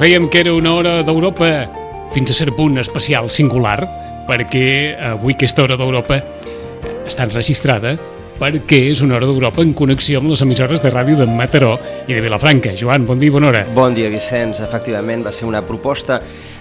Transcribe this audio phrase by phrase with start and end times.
[0.00, 1.48] Dèiem que era una hora d'Europa
[2.14, 3.82] fins a cert punt especial, singular,
[4.24, 6.16] perquè avui aquesta hora d'Europa
[7.04, 7.98] està enregistrada
[8.40, 11.74] perquè és una hora d'Europa en connexió amb les emissores de ràdio de Mataró
[12.08, 12.72] i de Vilafranca.
[12.72, 13.66] Joan, bon dia i bona hora.
[13.76, 14.62] Bon dia, Vicenç.
[14.64, 16.16] Efectivament, va ser una proposta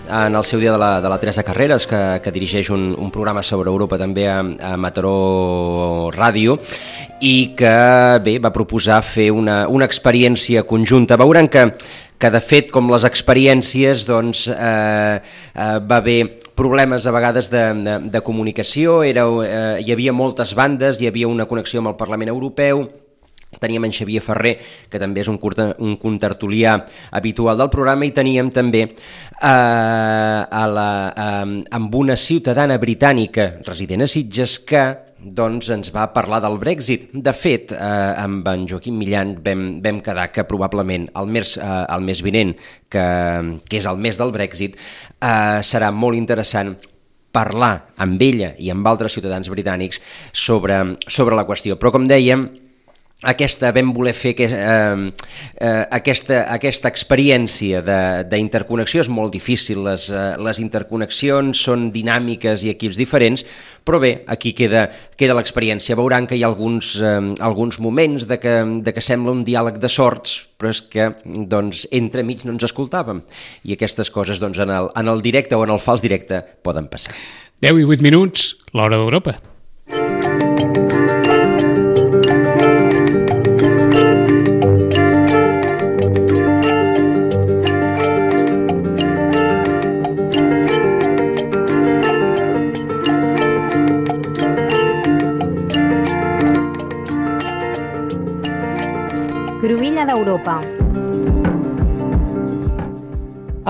[0.10, 3.14] en el seu dia de la, de la Teresa Carreras, que, que dirigeix un, un
[3.14, 6.58] programa sobre Europa també a, a Mataró Ràdio,
[7.24, 7.72] i que
[8.26, 11.16] bé va proposar fer una, una experiència conjunta.
[11.16, 11.70] Veuran que,
[12.20, 15.20] que de fet, com les experiències, doncs, eh,
[15.56, 16.20] eh, va haver
[16.60, 21.32] problemes a vegades de, de, de comunicació, era, eh, hi havia moltes bandes, hi havia
[21.32, 22.84] una connexió amb el Parlament Europeu,
[23.58, 24.58] teníem en Xavier Ferrer,
[24.92, 26.76] que també és un, curta, un contertulià
[27.16, 34.04] habitual del programa, i teníem també eh, a la, eh, amb una ciutadana britànica resident
[34.04, 34.84] a Sitges que
[35.24, 37.10] doncs ens va parlar del Brexit.
[37.14, 37.80] De fet, eh,
[38.24, 42.56] amb en Joaquim Millan vam, vam quedar que probablement el mes, eh, el mes vinent,
[42.90, 43.06] que,
[43.68, 44.78] que és el mes del Brexit,
[45.20, 46.76] eh, serà molt interessant
[47.32, 50.02] parlar amb ella i amb altres ciutadans britànics
[50.34, 51.78] sobre, sobre la qüestió.
[51.78, 52.48] Però, com dèiem,
[53.28, 55.12] aquesta vam voler fer que, eh,
[55.60, 57.82] eh, aquesta, aquesta experiència
[58.24, 63.46] d'interconnexió és molt difícil, les, eh, les interconnexions són dinàmiques i equips diferents,
[63.84, 65.98] però bé, aquí queda, queda l'experiència.
[66.00, 69.80] Veuran que hi ha alguns, eh, alguns moments de que, de que sembla un diàleg
[69.80, 73.24] de sorts, però és que doncs, entre mig no ens escoltàvem,
[73.66, 76.88] i aquestes coses doncs, en, el, en el directe o en el fals directe poden
[76.88, 77.14] passar.
[77.60, 79.59] 10 i 8 minuts, l'hora d'Europa.
[100.20, 100.60] D'Europa.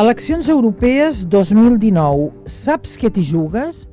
[0.01, 2.31] Eleccions europees 2019.
[2.49, 3.83] Saps què t'hi jugues?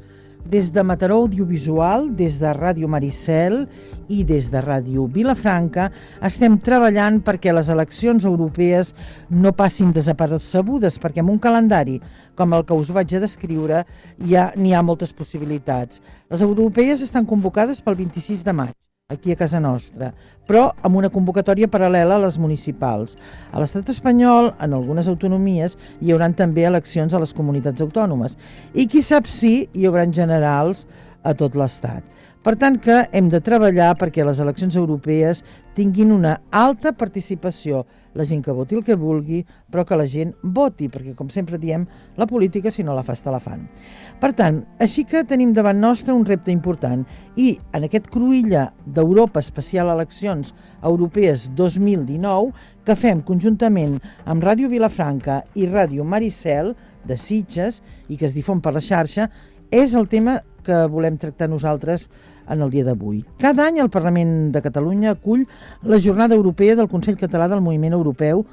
[0.49, 3.67] Des de Mataró Audiovisual, des de Ràdio Maricel
[4.09, 5.91] i des de Ràdio Vilafranca
[6.31, 8.95] estem treballant perquè les eleccions europees
[9.29, 11.99] no passin desapercebudes, perquè amb un calendari
[12.41, 13.85] com el que us vaig a descriure
[14.33, 16.01] ja n'hi ha moltes possibilitats.
[16.33, 20.09] Les europees estan convocades pel 26 de maig aquí a casa nostra,
[20.51, 23.13] però amb una convocatòria paral·lela a les municipals.
[23.55, 28.35] A l'estat espanyol, en algunes autonomies, hi haurà també eleccions a les comunitats autònomes
[28.75, 30.89] i qui sap si hi haurà generals
[31.23, 32.03] a tot l'estat.
[32.43, 35.45] Per tant que hem de treballar perquè les eleccions europees
[35.79, 37.85] tinguin una alta participació,
[38.15, 41.59] la gent que voti el que vulgui, però que la gent voti, perquè com sempre
[41.63, 41.87] diem,
[42.19, 43.69] la política si no la fas te la fan.
[44.17, 47.03] Per tant, així que tenim davant nostre un repte important
[47.37, 48.63] i en aquest cruïlla
[48.97, 52.55] d'Europa especial eleccions europees 2019
[52.89, 56.73] que fem conjuntament amb Ràdio Vilafranca i Ràdio Maricel
[57.05, 59.29] de Sitges i que es difon per la xarxa
[59.69, 62.09] és el tema que volem tractar nosaltres
[62.49, 63.21] en el dia d'avui.
[63.43, 65.45] Cada any el Parlament de Catalunya acull
[65.83, 68.47] la Jornada Europea del Consell Català del Moviment Europeu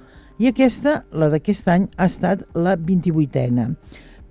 [0.43, 3.71] i aquesta, la d'aquest any, ha estat la 28a.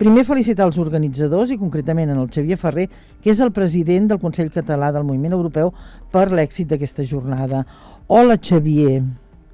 [0.03, 2.89] Primer felicitar els organitzadors i concretament en el Xavier Ferrer,
[3.23, 5.69] que és el president del Consell Català del Moviment Europeu
[6.11, 7.61] per l'èxit d'aquesta jornada.
[8.11, 8.97] Hola Xavier.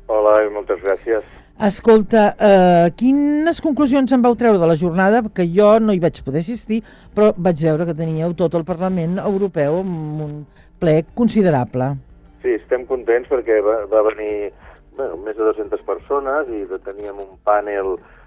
[0.10, 1.28] Hola i moltes gràcies.
[1.70, 5.22] Escolta, eh, quines conclusions en vau treure de la jornada?
[5.22, 6.82] Que jo no hi vaig poder assistir,
[7.14, 10.36] però vaig veure que teníeu tot el Parlament Europeu amb un
[10.80, 11.94] ple considerable.
[12.42, 14.50] Sí, estem contents perquè va, va venir
[14.98, 18.19] bueno, més de 200 persones i teníem un panel eh,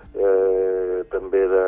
[1.12, 1.66] també de,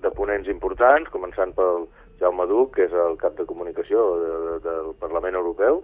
[0.00, 1.86] de ponents importants, començant pel
[2.20, 5.82] Jaume Duc, que és el cap de comunicació de, de, del Parlament Europeu,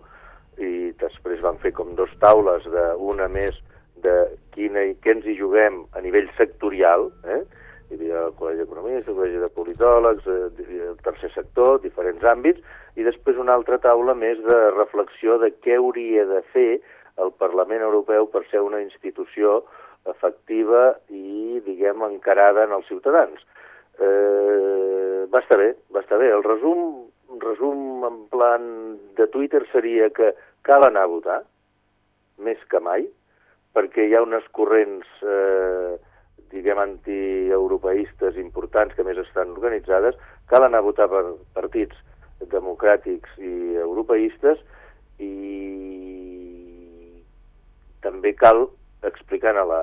[0.61, 3.57] i després van fer com dos taules, de, una més
[4.05, 4.15] de
[4.55, 7.43] quina, què ens hi juguem a nivell sectorial, eh?
[7.93, 12.65] hi havia el Col·legi d'Economistes, el Col·legi de Politòlegs, eh, el tercer sector, diferents àmbits,
[12.97, 16.71] i després una altra taula més de reflexió de què hauria de fer
[17.21, 19.61] el Parlament Europeu per ser una institució
[20.11, 23.41] efectiva i, diguem, encarada en els ciutadans.
[24.01, 26.31] Eh, va estar bé, va estar bé.
[26.35, 27.09] El resum,
[27.43, 28.69] resum en plan
[29.19, 30.33] de Twitter seria que
[30.67, 31.41] cal anar a votar,
[32.43, 33.07] més que mai,
[33.77, 35.97] perquè hi ha unes corrents, eh,
[36.53, 40.19] diguem, antieuropeistes importants que més estan organitzades,
[40.51, 41.25] cal anar a votar per
[41.55, 41.97] partits
[42.53, 44.61] democràtics i europeistes
[45.23, 45.33] i
[48.03, 48.67] també cal
[49.03, 49.83] explicant a la,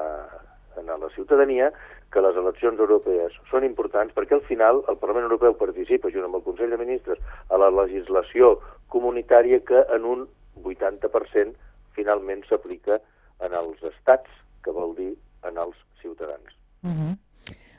[0.78, 1.72] a la ciutadania
[2.12, 6.40] que les eleccions europees són importants perquè al final el Parlament Europeu participa junt amb
[6.40, 8.56] el Consell de Ministres a la legislació
[8.90, 10.28] comunitària que en un
[10.64, 11.54] 80%
[11.98, 13.00] finalment s'aplica
[13.46, 14.30] en els estats,
[14.64, 15.14] que vol dir
[15.48, 16.56] en els ciutadans.
[16.84, 17.18] Uh -huh.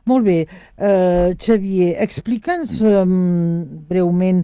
[0.04, 0.46] Molt bé.
[0.78, 4.40] Uh, Xavier, explica'ns um, breument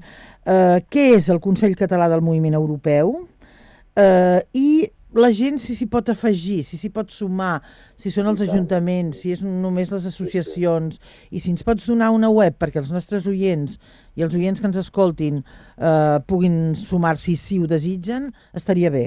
[0.47, 4.91] uh, què és el Consell Català del Moviment Europeu uh, i
[5.21, 7.61] la gent si s'hi pot afegir, si s'hi pot sumar,
[8.01, 10.99] si són els ajuntaments, si és només les associacions,
[11.31, 13.79] i si ens pots donar una web perquè els nostres oients
[14.17, 19.07] i els oients que ens escoltin eh, puguin sumar-s'hi si ho desitgen, estaria bé.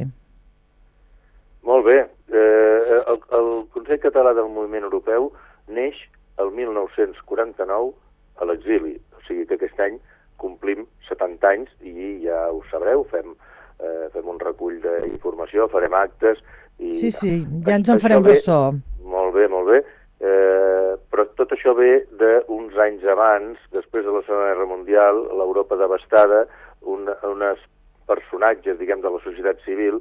[1.65, 2.00] Molt bé.
[2.29, 5.31] Eh, el, el Consell Català del Moviment Europeu
[5.69, 5.97] neix
[6.39, 7.94] el 1949
[8.39, 8.95] a l'exili.
[9.17, 10.00] O sigui que aquest any
[10.39, 13.35] complim 70 anys i ja ho sabreu, fem,
[13.80, 16.42] eh, fem un recull d'informació, farem actes...
[16.80, 17.31] I, sí, sí,
[17.68, 18.60] ja ens en farem ressò.
[19.04, 19.81] Molt bé, molt bé.
[20.20, 25.76] Eh, però tot això ve d'uns anys abans, després de la Segona Guerra Mundial, l'Europa
[25.80, 26.46] devastada,
[26.88, 27.60] un, unes
[28.08, 30.00] personatges, diguem, de la societat civil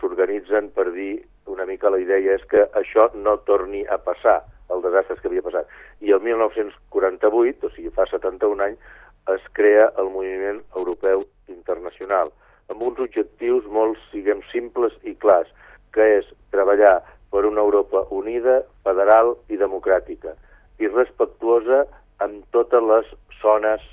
[0.00, 1.20] s'organitzen per dir
[1.52, 4.40] una mica la idea és que això no torni a passar,
[4.72, 5.68] el desastre que havia passat.
[6.02, 8.96] I el 1948, o sigui, fa 71 anys,
[9.34, 12.32] es crea el moviment europeu internacional,
[12.72, 15.50] amb uns objectius molt, siguem, simples i clars,
[15.94, 16.98] que és treballar
[17.32, 20.34] per una Europa unida, federal i democràtica,
[20.78, 21.84] i respectuosa
[22.24, 23.84] amb totes les zones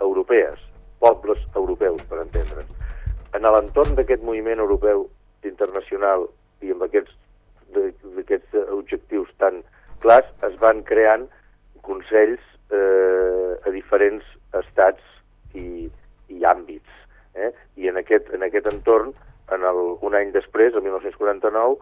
[0.00, 0.60] europees,
[1.02, 2.74] pobles europeus, per entendre'ns.
[3.36, 5.06] En l'entorn d'aquest moviment europeu
[5.44, 6.26] internacional
[6.64, 7.14] i amb aquests,
[8.22, 9.60] aquests objectius tan
[10.02, 11.26] clars es van creant
[11.84, 12.42] consells
[12.72, 14.24] eh, a diferents
[14.62, 15.04] estats
[15.54, 15.88] i,
[16.32, 16.97] i àmbits.
[17.38, 17.52] Eh?
[17.76, 19.14] I en aquest, en aquest entorn,
[19.54, 21.78] en el, un any després, el 1949,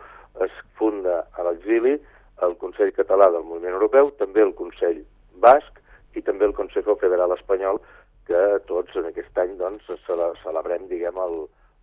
[0.46, 1.96] es funda a l'exili
[2.44, 5.00] el Consell Català del Moviment Europeu, també el Consell
[5.40, 5.80] Basc
[6.16, 7.80] i també el Consejo Federal Espanyol,
[8.28, 11.36] que tots en aquest any doncs, celebrem diguem, el,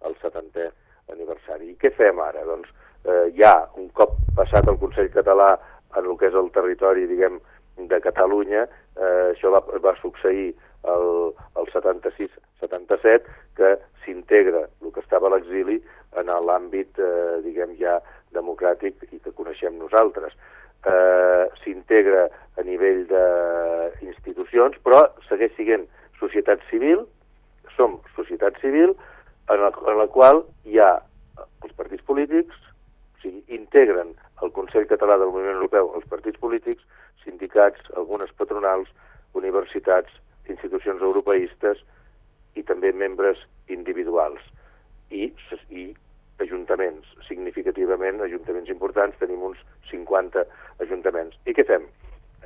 [0.05, 0.69] el 70è
[1.13, 1.71] aniversari.
[1.71, 2.43] I què fem ara?
[2.45, 2.69] Doncs
[3.07, 5.53] eh, ja, un cop passat el Consell Català
[5.97, 7.39] en el que és el territori, diguem,
[7.77, 8.67] de Catalunya,
[8.97, 10.51] eh, això va, va succeir
[10.93, 11.07] el,
[11.57, 15.79] el 76-77, que s'integra el que estava a l'exili
[16.19, 17.99] en l'àmbit, eh, diguem, ja
[18.33, 20.33] democràtic i que coneixem nosaltres.
[20.85, 22.27] Eh, s'integra
[22.57, 25.87] a nivell d'institucions, però segueix sent
[26.19, 27.05] societat civil,
[27.75, 28.95] som societat civil,
[29.49, 30.91] en la, en la qual hi ha
[31.63, 32.55] els partits polítics,
[33.15, 34.13] o sigui, integren
[34.43, 36.83] el Consell Català del Moviment Europeu els partits polítics,
[37.23, 38.89] sindicats, algunes patronals,
[39.33, 40.11] universitats,
[40.51, 41.79] institucions europeistes
[42.55, 43.39] i també membres
[43.71, 44.41] individuals
[45.09, 45.29] i,
[45.69, 45.85] i
[46.43, 49.59] ajuntaments, significativament ajuntaments importants, tenim uns
[49.91, 50.45] 50
[50.83, 51.37] ajuntaments.
[51.47, 51.85] I què fem?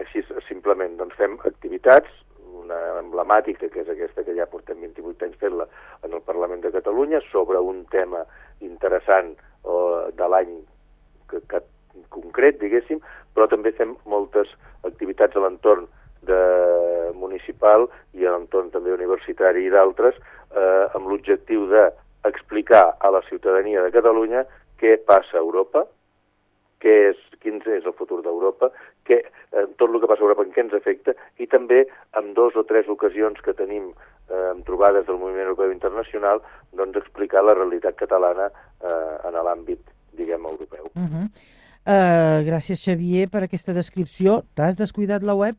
[0.03, 2.11] Així simplement doncs fem activitats,
[2.57, 5.67] una emblemàtica, que és aquesta que ja portem 28 anys fent-la
[6.05, 8.23] en el Parlament de Catalunya, sobre un tema
[8.65, 10.53] interessant eh, de l'any
[11.31, 11.63] que, que
[12.13, 13.01] concret, diguéssim,
[13.35, 14.51] però també fem moltes
[14.87, 15.87] activitats a l'entorn
[16.27, 20.15] de municipal i a l'entorn també universitari i d'altres,
[20.53, 24.45] eh, amb l'objectiu d'explicar a la ciutadania de Catalunya
[24.77, 25.85] què passa a Europa,
[26.83, 28.69] què és, quin és el futur d'Europa,
[29.57, 31.83] eh, tot el que passa a Europa en què ens afecta, i també
[32.19, 36.41] en dos o tres ocasions que tenim eh, amb trobades del moviment europeu internacional,
[36.77, 39.81] doncs explicar la realitat catalana eh, en l'àmbit,
[40.17, 40.91] diguem, europeu.
[40.95, 41.25] Uh -huh.
[41.85, 44.43] uh, gràcies, Xavier, per aquesta descripció.
[44.55, 45.55] T'has descuidat la web?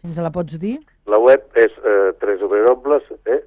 [0.00, 0.76] Si ens la pots dir?
[1.10, 2.98] La web és eh, www,
[3.32, 3.40] eh,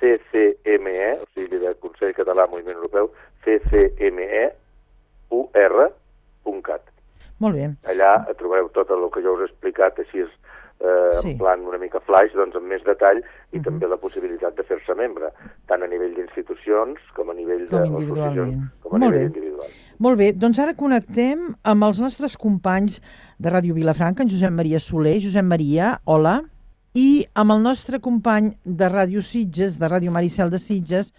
[0.00, 3.10] o sigui, del Consell Català Moviment Europeu,
[3.44, 4.46] CCME,
[5.30, 6.86] ur.cat.
[7.40, 7.68] Molt bé.
[7.88, 10.32] Allà trobareu tot el que jo us he explicat, així és
[10.80, 11.30] eh, sí.
[11.30, 13.64] en plan una mica flash, doncs amb més detall, i uh -huh.
[13.64, 15.32] també la possibilitat de fer-se membre,
[15.66, 18.70] tant a nivell d'institucions com a nivell com individualment.
[18.82, 19.38] com a Molt nivell bé.
[19.38, 19.68] individual.
[19.98, 23.02] Molt bé, doncs ara connectem amb els nostres companys
[23.38, 25.20] de Ràdio Vilafranca, en Josep Maria Soler.
[25.20, 26.42] Josep Maria, hola.
[26.94, 31.12] I amb el nostre company de Ràdio Sitges, de Ràdio Maricel de Sitges,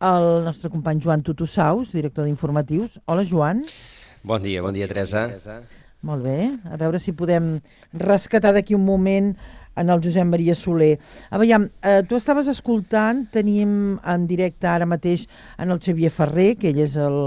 [0.00, 3.00] el nostre company Joan Tutusaus, director d'informatius.
[3.06, 3.62] Hola, Joan.
[4.22, 5.28] Bon dia, bon dia, Teresa.
[6.04, 7.58] Molt bé, a veure si podem
[7.96, 9.32] rescatar d'aquí un moment
[9.74, 10.98] en el Josep Maria Soler.
[11.30, 15.26] A veure, eh, tu estaves escoltant, tenim en directe ara mateix
[15.58, 17.18] en el Xavier Ferrer, que ell és el,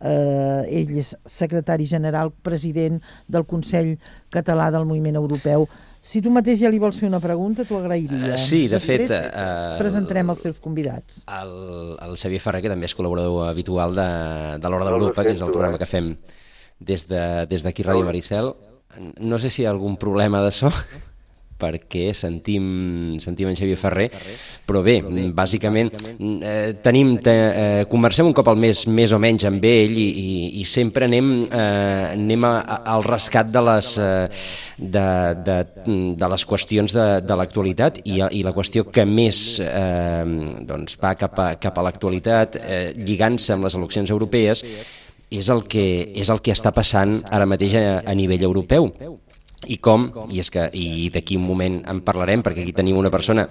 [0.00, 3.96] eh, ell és secretari general, president del Consell
[4.30, 5.68] Català del Moviment Europeu.
[6.04, 8.34] Si tu mateix ja li vols fer una pregunta, t'ho agrairia.
[8.34, 9.30] Uh, sí, de Després fet...
[9.30, 11.22] Uh, presentarem els teus convidats.
[11.32, 11.54] El,
[11.96, 14.08] el Xavier Ferrer, que també és col·laborador habitual de,
[14.60, 16.12] de l'Hora d'Europa, que és el programa que fem
[16.84, 18.54] des d'aquí de, des Ràdio Maricel.
[19.20, 20.70] No sé si hi ha algun problema de so,
[21.64, 22.64] perquè sentim,
[23.22, 24.08] sentim en Xavier Ferrer,
[24.66, 24.96] però bé,
[25.34, 29.94] bàsicament eh, tenim, te, eh, conversem un cop al mes més o menys amb ell
[29.94, 34.42] i, i, i sempre anem, eh, anem a, a, al rescat de les, eh,
[34.78, 35.06] de,
[35.46, 35.58] de,
[36.18, 40.24] de les qüestions de, de l'actualitat i, i la qüestió que més eh,
[40.66, 44.66] doncs va cap a, cap a l'actualitat eh, lligant-se amb les eleccions europees
[45.30, 48.90] és el que, és el que està passant ara mateix a, a nivell europeu.
[49.64, 53.08] I com, i és que i d'aquí un moment en parlarem perquè aquí tenim una
[53.08, 53.46] persona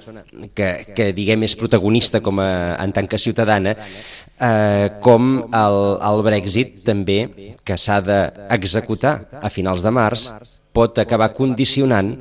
[0.53, 6.22] que, que diguem és protagonista com a, en tant que ciutadana eh, com el, el
[6.27, 7.18] Brexit també
[7.65, 10.27] que s'ha d'executar a finals de març
[10.74, 12.13] pot acabar condicionant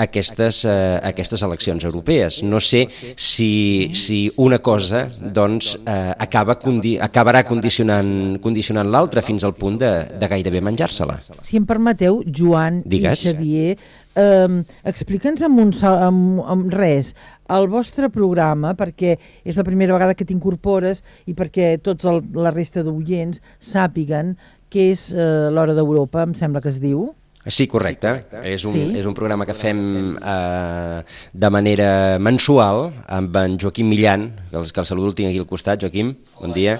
[0.00, 2.40] aquestes, eh, aquestes eleccions europees.
[2.42, 9.44] No sé si, si una cosa doncs, eh, acaba condi acabarà condicionant, condicionant l'altra fins
[9.44, 11.20] al punt de, de gairebé menjar-se-la.
[11.46, 13.24] Si em permeteu, Joan Digues.
[13.24, 13.76] i Xavier,
[14.16, 17.14] eh, explica'ns amb, un, amb, amb res
[17.50, 22.52] el vostre programa, perquè és la primera vegada que t'incorpores i perquè tots el, la
[22.54, 24.36] resta d'oients sàpiguen
[24.70, 27.08] què és eh, l'Hora d'Europa, em sembla que es diu.
[27.46, 28.08] Sí, correcte.
[28.08, 28.52] Sí, correcte.
[28.52, 28.98] És, un, sí.
[29.00, 29.80] és un programa que fem
[30.16, 31.00] eh,
[31.32, 35.40] de manera mensual amb en Joaquim Millan, que el, que el saludo el tinc aquí
[35.40, 35.80] al costat.
[35.80, 36.76] Joaquim, bon dia.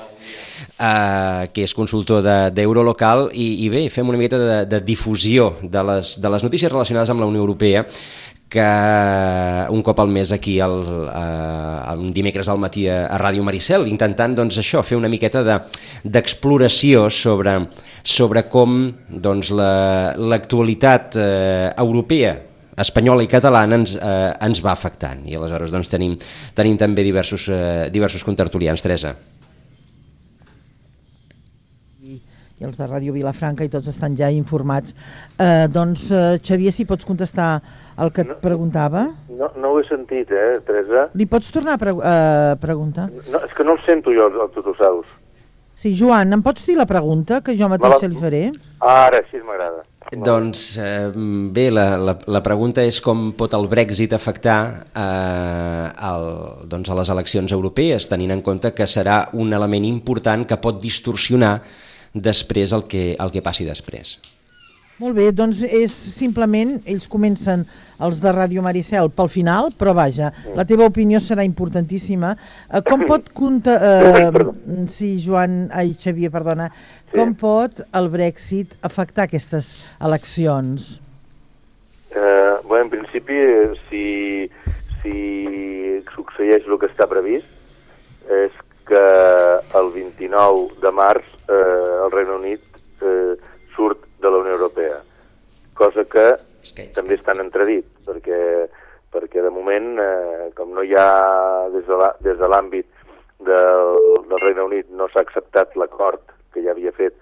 [0.80, 2.22] Eh, que és consultor
[2.56, 6.44] d'Eurolocal de, i, i bé, fem una miqueta de, de difusió de les, de les
[6.46, 7.82] notícies relacionades amb la Unió Europea
[8.50, 8.64] que
[9.70, 10.78] un cop al mes aquí el,
[11.12, 15.44] eh, un dimecres al matí a, a Ràdio Maricel, intentant doncs, això fer una miqueta
[15.44, 17.54] d'exploració de, sobre,
[18.02, 22.38] sobre com doncs, l'actualitat la, eh, europea
[22.80, 26.16] espanyola i catalana ens, eh, ens va afectant i aleshores doncs, tenim,
[26.56, 28.80] tenim també diversos, eh, diversos contertulians.
[28.80, 29.12] Teresa.
[32.60, 34.92] I els de Ràdio Vilafranca i tots estan ja informats.
[35.38, 37.54] Eh, doncs, eh, Xavier, si pots contestar
[38.00, 39.06] el que et preguntava?
[39.32, 41.08] No, no ho he sentit, eh, Teresa?
[41.16, 43.08] Li pots tornar a pre eh, preguntar?
[43.32, 45.08] No, és que no el sento jo, el Totosaus.
[45.80, 48.42] Sí, Joan, em pots dir la pregunta, que jo mateixa li faré?
[48.84, 49.80] Ara, així m'agrada.
[50.12, 51.08] Doncs eh,
[51.54, 54.58] bé, la, la, la pregunta és com pot el Brexit afectar
[54.92, 56.26] eh, el,
[56.68, 60.82] doncs a les eleccions europees, tenint en compte que serà un element important que pot
[60.82, 61.54] distorsionar
[62.14, 64.18] després el que, el que passi després.
[65.00, 67.62] Molt bé, doncs és simplement, ells comencen
[68.04, 72.34] els de Ràdio Maricel pel final, però vaja, la teva opinió serà importantíssima.
[72.68, 74.44] Eh, com pot compta, eh,
[74.92, 76.68] sí, Joan, ai, Xavier, perdona,
[77.14, 79.72] com pot el Brexit afectar aquestes
[80.04, 80.98] eleccions?
[82.12, 83.40] Eh, bé, en principi,
[83.88, 84.04] si,
[85.00, 85.16] si
[86.12, 87.48] succeeix el que està previst,
[88.28, 88.52] és
[88.90, 93.36] que el 29 de març eh, el Regne Unit eh,
[93.76, 94.98] surt de la Unió Europea,
[95.78, 96.26] cosa que,
[96.96, 98.40] també estan entredit, perquè,
[99.14, 101.06] perquè de moment, eh, com no hi ha
[101.72, 102.90] des de l'àmbit
[103.46, 103.94] del,
[104.28, 107.14] del Regne Unit no s'ha acceptat l'acord que ja havia fet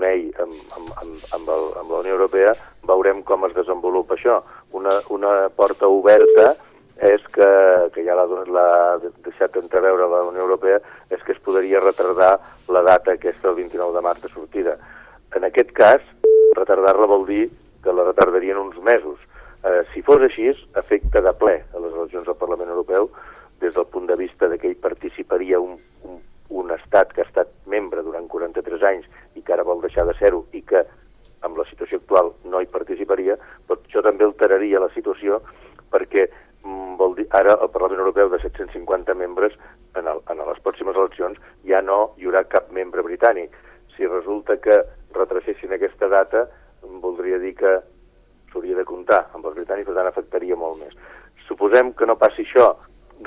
[0.00, 2.54] May amb, amb, amb, amb, el, amb la Unió Europea,
[2.88, 4.38] veurem com es desenvolupa això.
[4.78, 6.54] Una, una porta oberta
[7.00, 7.48] és que,
[7.94, 8.26] que ja l'ha
[9.24, 12.34] deixat entreveure la Unió Europea, és que es podria retardar
[12.68, 14.76] la data aquesta el 29 de març de sortida.
[15.34, 16.04] En aquest cas,
[16.58, 17.46] retardar-la vol dir
[17.82, 19.16] que la retardarien uns mesos.
[19.64, 23.08] Eh, si fos així, afecta de ple a les eleccions del Parlament Europeu
[23.60, 27.28] des del punt de vista de que ell participaria un, un, un estat que ha
[27.28, 30.84] estat membre durant 43 anys i que ara vol deixar de ser-ho i que
[31.44, 35.40] amb la situació actual no hi participaria, però això també alteraria la situació
[35.92, 36.28] perquè
[36.64, 39.54] vol dir, ara el Parlament Europeu de 750 membres
[39.96, 41.38] en, el, en les pròximes eleccions
[41.68, 43.54] ja no hi haurà cap membre britànic.
[43.96, 44.82] Si resulta que
[45.16, 46.46] retracessin aquesta data,
[46.82, 47.78] voldria dir que
[48.52, 50.96] s'hauria de comptar amb els britànics, per tant afectaria molt més.
[51.48, 52.74] Suposem que no passi això,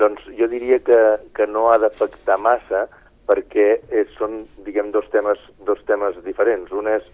[0.00, 1.00] doncs jo diria que,
[1.34, 2.86] que no ha d'afectar massa
[3.28, 6.72] perquè és, són, diguem, dos temes, dos temes diferents.
[6.72, 7.06] Un és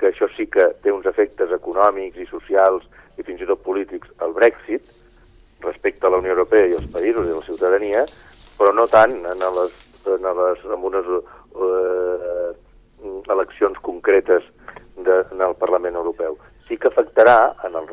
[0.00, 2.86] que això sí que té uns efectes econòmics i socials
[3.20, 4.88] i fins i tot polítics al Brexit
[5.62, 8.04] respecte a la Unió Europea i els països i la ciutadania,
[8.58, 9.76] però no tant en, les,
[10.06, 12.50] en, les, en unes eh,
[13.32, 14.44] eleccions concretes
[14.96, 16.36] de, en el Parlament Europeu.
[16.68, 17.88] Sí que afectarà, en el,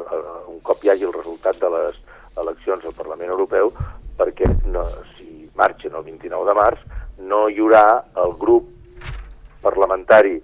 [0.51, 1.99] un cop hi hagi el resultat de les
[2.37, 3.71] eleccions al Parlament Europeu,
[4.17, 4.83] perquè no,
[5.15, 6.83] si marxen el 29 de març,
[7.17, 7.85] no hi haurà
[8.23, 8.69] el grup
[9.63, 10.37] parlamentari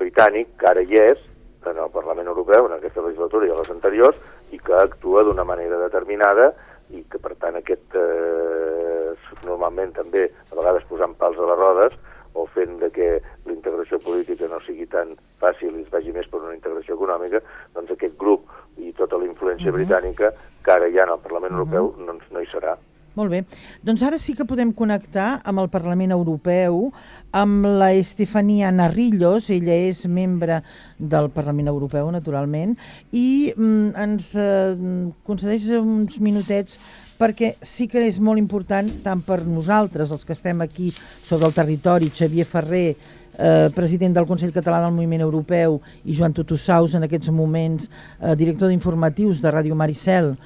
[0.00, 1.22] britànic, que ara hi és,
[1.68, 4.16] en el Parlament Europeu, en aquesta legislatura i a les anteriors,
[4.50, 6.52] i que actua d'una manera determinada
[6.90, 9.14] i que, per tant, aquest, eh,
[9.46, 11.98] normalment també, a vegades posant pals a les rodes,
[12.34, 13.08] o fent de que
[13.46, 17.42] la integració política no sigui tan fàcil i es vagi més per una integració econòmica,
[17.74, 18.46] doncs aquest grup
[18.78, 19.80] i tota la influència uh -huh.
[19.80, 20.32] britànica
[20.64, 21.60] que ara ja en el Parlament uh -huh.
[21.60, 22.76] Europeu doncs, no hi serà.
[23.18, 23.40] Molt bé.
[23.82, 26.92] Doncs ara sí que podem connectar amb el Parlament Europeu,
[27.34, 30.60] amb la Estefania Narrillos, ella és membre
[30.98, 32.76] del Parlament Europeu, naturalment,
[33.10, 34.78] i mm, ens eh,
[35.26, 36.78] concedeix uns minutets
[37.20, 40.92] perquè sí que és molt important, tant per nosaltres, els que estem aquí
[41.26, 42.88] sobre el territori, Xavier Ferrer,
[43.36, 47.90] eh, president del Consell Català del Moviment Europeu, i Joan Tutussaus, en aquests moments,
[48.20, 50.36] eh, director d'informatius de Ràdio Maricel,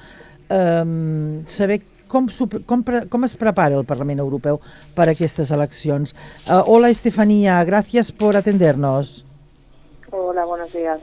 [0.49, 2.27] eh, saber com,
[2.65, 4.59] com, com es prepara el Parlament Europeu
[4.95, 6.15] per aquestes eleccions.
[6.47, 9.25] Uh, hola, Estefanía, gracias por atendernos.
[10.11, 10.99] Hola, buenos días.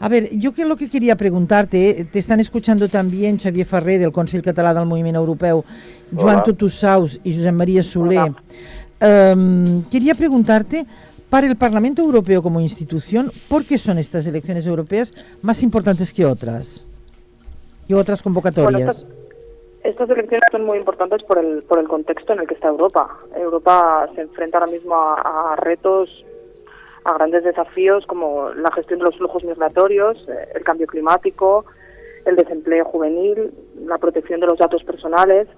[0.00, 4.12] A ver, yo que lo que quería preguntarte, te están escuchando también Xavier Ferrer del
[4.12, 5.62] Consell Català del Moviment Europeu,
[6.16, 8.32] Joan Tutussaus y José María Soler.
[9.02, 10.86] Um, quería preguntarte,
[11.28, 16.24] para el Parlamento Europeo como institución, ¿por qué son estas elecciones europeas más importantes que
[16.24, 16.82] otras?
[17.86, 19.04] Y otras convocatorias.
[19.04, 19.19] Bueno,
[19.82, 23.18] estas elecciones son muy importantes por el, por el contexto en el que está Europa.
[23.34, 26.24] Europa se enfrenta ahora mismo a, retos,
[27.04, 31.64] a grandes desafíos como la gestión de los flujos migratorios, eh, el cambio climático,
[32.26, 33.52] el desempleo juvenil,
[33.86, 35.48] la protección de los datos personales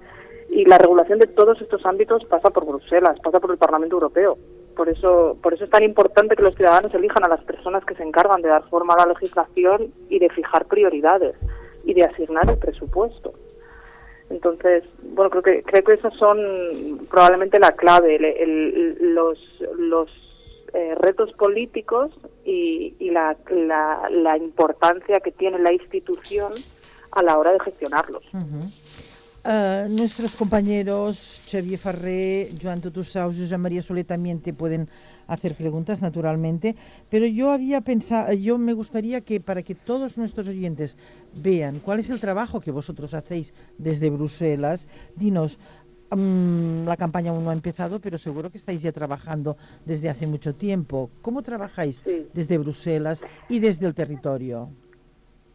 [0.48, 4.38] y la regulación de todos estos ámbitos pasa por Bruselas, pasa por el Parlamento Europeo.
[4.76, 7.94] Por eso, por eso es tan importante que los ciudadanos elijan a las personas que
[7.94, 11.34] se encargan de dar forma a la legislación y de fijar prioridades
[11.84, 13.34] y de asignar el presupuesto.
[14.32, 14.84] Entonces,
[15.14, 18.18] bueno, creo que creo que esos son probablemente la clave,
[19.00, 19.38] los
[19.76, 20.08] los
[20.72, 22.12] eh, retos políticos
[22.46, 26.54] y, la, la, importancia que tiene la institución
[27.10, 28.24] a la hora de gestionarlos.
[29.44, 34.88] Uh, nuestros compañeros Xavier Farré, Joan Tutusaus, José María Soler también te pueden
[35.26, 36.76] hacer preguntas, naturalmente,
[37.11, 40.96] pero yo había pensado, yo me gustaría que para que todos nuestros oyentes
[41.35, 45.58] vean cuál es el trabajo que vosotros hacéis desde Bruselas, dinos,
[46.11, 50.26] um, la campaña aún no ha empezado, pero seguro que estáis ya trabajando desde hace
[50.26, 51.11] mucho tiempo.
[51.22, 52.26] ¿Cómo trabajáis sí.
[52.32, 54.70] desde Bruselas y desde el territorio?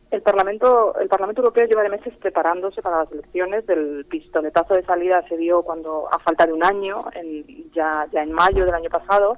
[0.10, 3.65] El Parlamento, el Parlamento Europeo lleva de meses preparándose para las elecciones.
[3.65, 8.24] Del pistoletazo de salida se dio cuando, a falta de un año, en, ya, ya
[8.24, 9.38] en mayo del año pasado,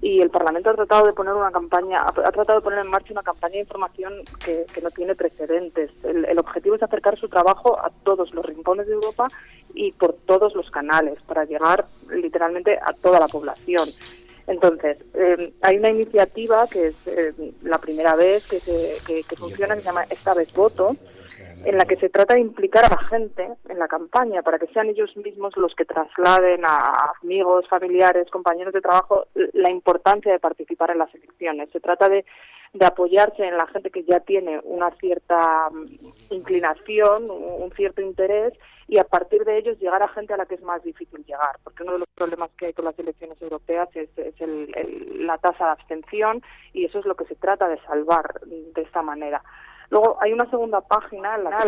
[0.00, 3.12] y el Parlamento ha tratado de poner una campaña, ha, tratado de poner en marcha
[3.12, 5.90] una campaña de información que, no tiene precedentes.
[6.04, 9.26] El, objetivo es acercar su trabajo a todos los rincones de Europa
[9.74, 13.88] y por todos los canales para llegar literalmente a toda la población.
[14.46, 17.32] Entonces, eh, hay una iniciativa que es eh,
[17.62, 20.96] la primera vez que, se, que, que funciona, que se llama Esta vez Voto,
[21.64, 24.68] en la que se trata de implicar a la gente en la campaña para que
[24.68, 30.38] sean ellos mismos los que trasladen a amigos, familiares, compañeros de trabajo la importancia de
[30.38, 31.68] participar en las elecciones.
[31.72, 32.24] Se trata de,
[32.72, 38.52] de apoyarse en la gente que ya tiene una cierta mm, inclinación, un cierto interés
[38.88, 41.58] y a partir de ellos llegar a gente a la que es más difícil llegar,
[41.64, 44.08] porque uno de los problemas que hay con las elecciones europeas es,
[45.18, 49.02] la tasa de abstención y eso es lo que se trata de salvar de esta
[49.02, 49.42] manera.
[49.90, 51.58] Luego hay una segunda página, la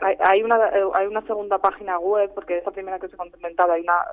[0.00, 0.56] hay, una
[0.94, 4.04] hay una segunda página web porque esa primera que os he comentado hay una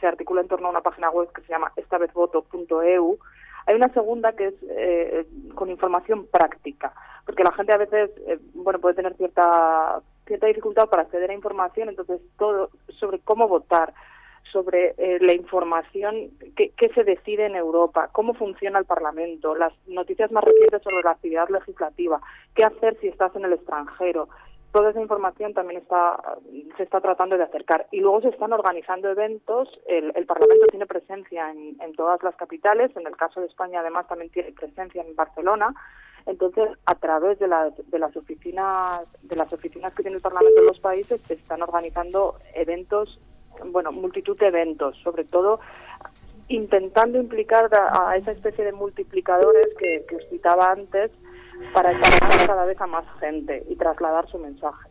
[0.00, 3.18] se articula en torno a una página web que se llama estavezvoto.eu
[3.68, 6.92] hay una segunda que es eh, con información práctica
[7.26, 11.34] porque la gente a veces eh, bueno puede tener cierta cierta dificultad para acceder a
[11.34, 13.92] información entonces todo sobre cómo votar
[14.50, 20.32] sobre eh, la información que, se decide en Europa, cómo funciona el Parlamento, las noticias
[20.32, 22.20] más recientes sobre la actividad legislativa,
[22.54, 24.30] qué hacer si estás en el extranjero.
[24.78, 26.20] Toda esa información también está,
[26.76, 27.88] se está tratando de acercar.
[27.90, 29.68] Y luego se están organizando eventos.
[29.88, 32.96] El, Parlamento tiene presencia en, en todas las capitales.
[32.96, 35.74] En el caso de España, además, también tiene presencia en Barcelona.
[36.26, 40.66] Entonces, a través de, de, las oficinas de las oficinas que tiene el Parlamento en
[40.68, 43.18] los países se están organizando eventos
[43.72, 45.58] bueno, multitud de eventos, sobre todo
[46.46, 51.10] intentando implicar a, esa especie de multiplicadores que, que os citaba antes
[51.72, 54.87] para llegar cada vez a más gente y trasladar su mensaje.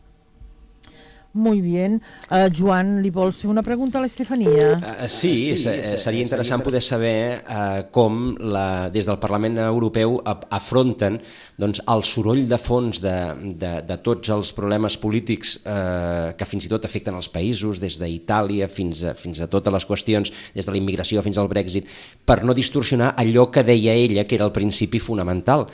[1.32, 2.00] Muy bien.
[2.30, 4.70] Uh, Joan, li vols fer una pregunta a l'Estefania?
[4.80, 11.18] Uh, sí, sí seria interessant poder saber uh, com la, des del Parlament Europeu afronten
[11.60, 13.14] doncs, el soroll de fons de,
[13.60, 18.00] de, de tots els problemes polítics uh, que fins i tot afecten els països, des
[18.00, 21.92] d'Itàlia fins, a, fins a totes les qüestions, des de la immigració fins al Brexit,
[22.24, 25.68] per no distorsionar allò que deia ella que era el principi fonamental,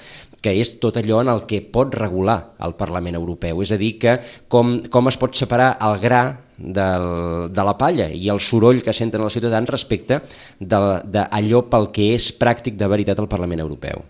[0.44, 3.62] que és tot allò en el que pot regular el Parlament Europeu.
[3.64, 4.18] És a dir, que
[4.52, 6.24] com, com es pot separar el gra
[6.57, 10.20] del, de la palla i el soroll que senten els ciutadans respecte
[10.61, 14.04] d'allò pel que és pràctic de veritat el Parlament Europeu.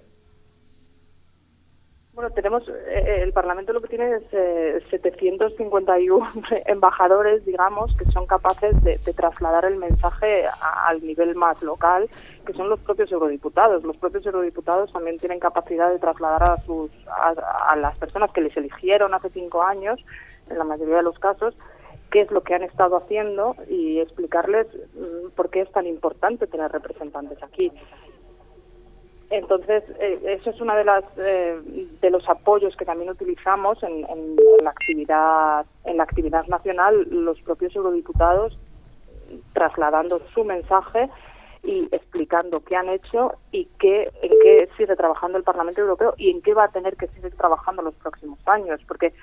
[2.15, 6.25] Bueno, tenemos, eh, el Parlamento lo que tiene es eh, 751
[6.67, 12.09] embajadores, digamos, que son capaces de, de trasladar el mensaje a- al nivel más local,
[12.47, 13.83] que son los propios eurodiputados.
[13.83, 17.35] Los propios eurodiputados también tienen capacidad de trasladar a, sus, a,
[17.73, 19.99] a las personas que les eligieron hace cinco años,
[20.51, 21.55] en la mayoría de los casos,
[22.11, 26.47] qué es lo que han estado haciendo y explicarles mm, por qué es tan importante
[26.47, 27.73] tener representantes aquí.
[29.31, 31.59] Entonces, eh, eso es una de las eh,
[32.01, 37.41] de los apoyos que también utilizamos en- en la actividad en la actividad nacional los
[37.41, 38.57] propios eurodiputados
[39.55, 41.09] trasladando su mensaje
[41.65, 46.31] y explicando qué han hecho y qué en qué sigue trabajando el Parlamento Europeo y
[46.31, 49.15] en qué va a tener que seguir trabajando los próximos años, porque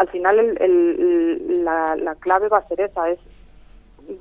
[0.00, 3.18] al final el- el- la, la clave va a ser esa, es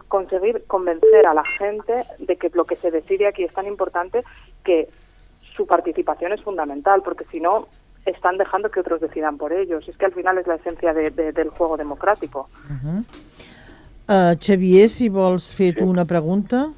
[0.08, 4.24] conseguir convencer a la gente de que lo que se decide aquí es tan importante
[4.64, 4.88] que
[5.56, 7.68] su participación es fundamental, porque si no
[8.06, 9.88] están dejando que otros decidan por ellos.
[9.88, 12.50] Es que al final es la esencia de- de- del juego democrático.
[12.70, 14.34] Uh -huh.
[14.34, 15.90] uh, Xavier, si vols fer tu Sí.
[15.90, 16.70] una pregunta.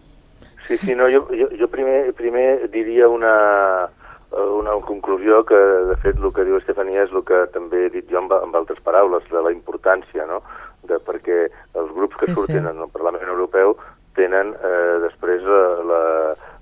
[0.66, 4.01] Sí, sí, no, jo, jo, jo primer, primer diria una, eh,
[4.32, 5.60] una conclusió que,
[5.92, 8.56] de fet, el que diu Estefania és el que també he dit jo amb, amb
[8.56, 10.42] altres paraules, de la importància, no?,
[10.88, 11.44] de, perquè
[11.78, 12.70] els grups que Sí, surten sí.
[12.70, 13.76] en el Parlament Europeu
[14.18, 16.02] tenen eh, després eh, la,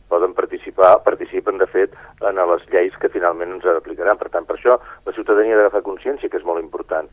[0.10, 1.94] poden participar, participen de fet
[2.26, 4.18] en les lleis que finalment ens aplicaran.
[4.18, 7.08] Per tant, per això la ciutadania ha d'agafar consciència que és molt important.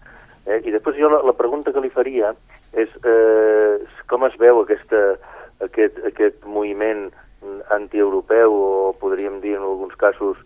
[0.47, 0.63] Eh?
[0.65, 2.33] I després jo la, la pregunta que li faria
[2.73, 5.05] és eh, com es veu aquesta,
[5.69, 7.11] aquest, aquest moviment
[7.71, 10.41] antieuropeu o podríem dir en alguns casos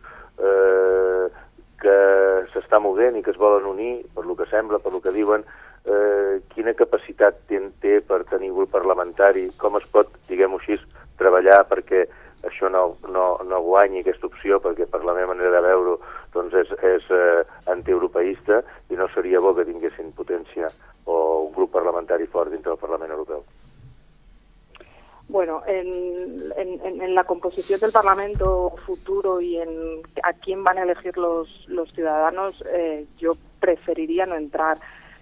[28.01, 34.25] Parlamento futuro y en a quién van a elegir los, los ciudadanos, eh, yo preferiría
[34.25, 34.79] no entrar.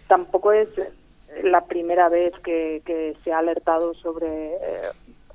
[0.06, 0.68] Tampoco es
[1.42, 4.82] la primera vez que, que se ha alertado sobre eh,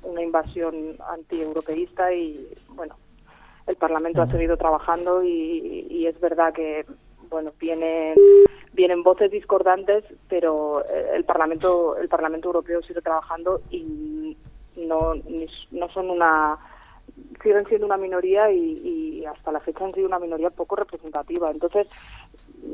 [0.04, 2.96] una invasión antieuropeísta y, bueno,
[3.66, 6.86] el Parlamento ha seguido trabajando y, y es verdad que,
[7.28, 8.14] bueno, vienen
[8.72, 14.34] vienen voces discordantes, pero eh, el Parlamento el Parlamento Europeo sigue trabajando y
[14.76, 16.58] no ni- no son una
[17.44, 21.50] siguen siendo una minoría y, y hasta la fecha han sido una minoría poco representativa.
[21.50, 21.86] Entonces,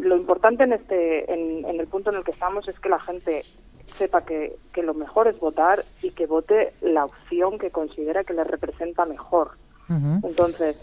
[0.00, 3.00] lo importante en este en, en el punto en el que estamos es que la
[3.00, 3.42] gente
[3.98, 8.32] sepa que, que lo mejor es votar y que vote la opción que considera que
[8.32, 9.50] le representa mejor.
[9.88, 10.20] Uh -huh.
[10.24, 10.76] Entonces,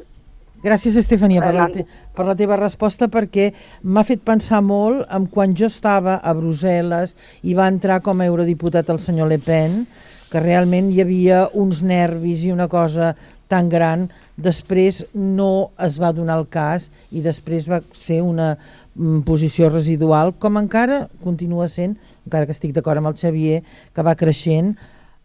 [0.63, 1.83] Gràcies, Estefania, per la, te
[2.17, 3.51] per la teva resposta, perquè
[3.83, 8.25] m'ha fet pensar molt en quan jo estava a Brussel·les i va entrar com a
[8.25, 9.85] eurodiputat el senyor Le Pen,
[10.31, 13.13] que realment hi havia uns nervis i una cosa
[13.51, 14.07] tan gran,
[14.37, 20.35] després no es va donar el cas i després va ser una mm, posició residual,
[20.39, 23.63] com encara continua sent, encara que estic d'acord amb el Xavier,
[23.95, 24.75] que va creixent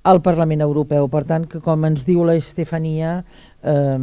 [0.02, 1.06] al Parlament Europeu.
[1.10, 3.20] Per tant, que com ens diu la Estefania,
[3.62, 3.98] eh,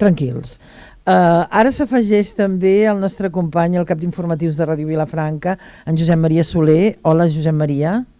[0.00, 0.58] tranquils.
[1.04, 6.18] Eh, ara s'afegeix també el nostre company, el cap d'informatius de Ràdio Vilafranca, en Josep
[6.18, 6.98] Maria Soler.
[7.02, 7.98] Hola, Josep Maria.
[7.98, 8.13] Hola,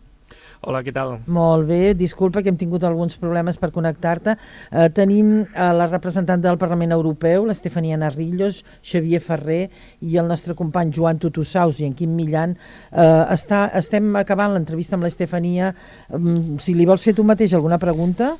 [0.64, 1.18] què tal?
[1.26, 4.36] Molt bé, disculpa que hem tingut alguns problemes per connectar-te.
[4.70, 10.54] Eh, tenim eh, la representant del Parlament Europeu, l'Estefania Narrillos, Xavier Ferrer i el nostre
[10.54, 12.56] company Joan Tutussaus i en Quim Millan.
[12.90, 15.74] Eh, està, estem acabant l'entrevista amb l'Estefania.
[16.16, 18.36] Mm, si li vols fer tu mateix alguna pregunta?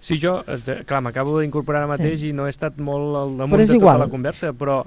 [0.00, 0.38] Sí, jo,
[0.88, 2.28] clar, m'acabo d'incorporar ara mateix Sí.
[2.30, 3.98] i no he estat molt al damunt de tota igual.
[4.00, 4.84] la conversa, però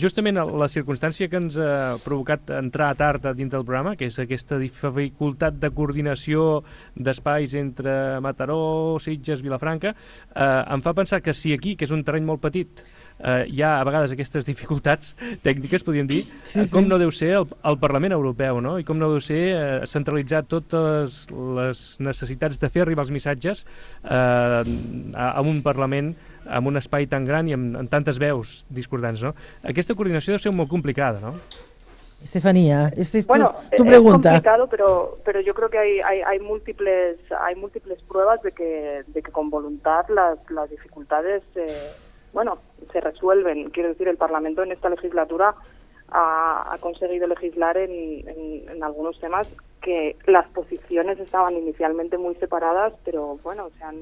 [0.00, 4.58] justament la circumstància que ens ha provocat entrar tard dins del programa, que és aquesta
[4.60, 6.62] dificultat de coordinació
[6.96, 9.94] d'espais entre Mataró, Sitges, Vilafranca,
[10.34, 12.84] eh, em fa pensar que si aquí, que és un terreny molt petit,
[13.22, 16.88] eh, hi ha a vegades aquestes dificultats tècniques, podríem dir, Sí, eh, com sí.
[16.90, 18.78] no deu ser el, el Parlament Europeu, no?
[18.80, 23.64] I com no deu ser eh, centralitzar totes les necessitats de fer arribar els missatges
[24.02, 26.14] eh, a, a un Parlament
[26.46, 29.34] amb un espai tan gran i amb, amb tantes veus discordants, no?
[29.62, 31.34] Aquesta coordinació deu ser molt complicada, no?
[32.22, 34.30] Estefania, este es Bueno, tu, tu es pregunta.
[34.30, 39.02] complicado, pero, pero yo creo que hay, hay, hay múltiples hay múltiples pruebas de que,
[39.08, 41.90] de que con voluntad las, las dificultades eh,
[42.32, 42.58] bueno
[42.92, 43.70] se resuelven.
[43.70, 45.54] Quiero decir, el Parlamento en esta legislatura
[46.10, 47.90] ha, ha conseguido legislar en,
[48.28, 49.48] en, en algunos temas
[49.80, 53.96] que las posiciones estaban inicialmente muy separadas, pero bueno, se han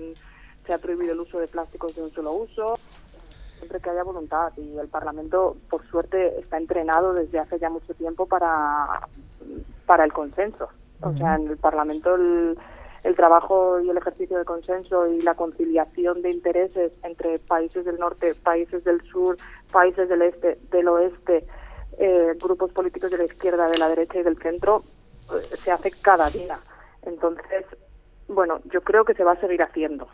[0.70, 2.78] se ha prohibido el uso de plásticos de un solo uso,
[3.56, 4.52] siempre que haya voluntad.
[4.56, 9.08] Y el Parlamento, por suerte, está entrenado desde hace ya mucho tiempo para,
[9.84, 10.68] para el consenso.
[11.02, 12.56] O sea, en el Parlamento el,
[13.02, 17.98] el trabajo y el ejercicio de consenso y la conciliación de intereses entre países del
[17.98, 19.38] norte, países del sur,
[19.72, 21.48] países del este, del oeste,
[21.98, 24.84] eh, grupos políticos de la izquierda, de la derecha y del centro,
[25.34, 26.60] eh, se hace cada día.
[27.02, 27.66] Entonces,
[28.28, 30.06] bueno, yo creo que se va a seguir haciendo.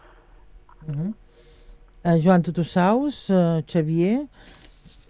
[0.89, 1.13] Uh -huh.
[2.05, 4.27] uh, Joan, tu, tu saus, uh, Xavier,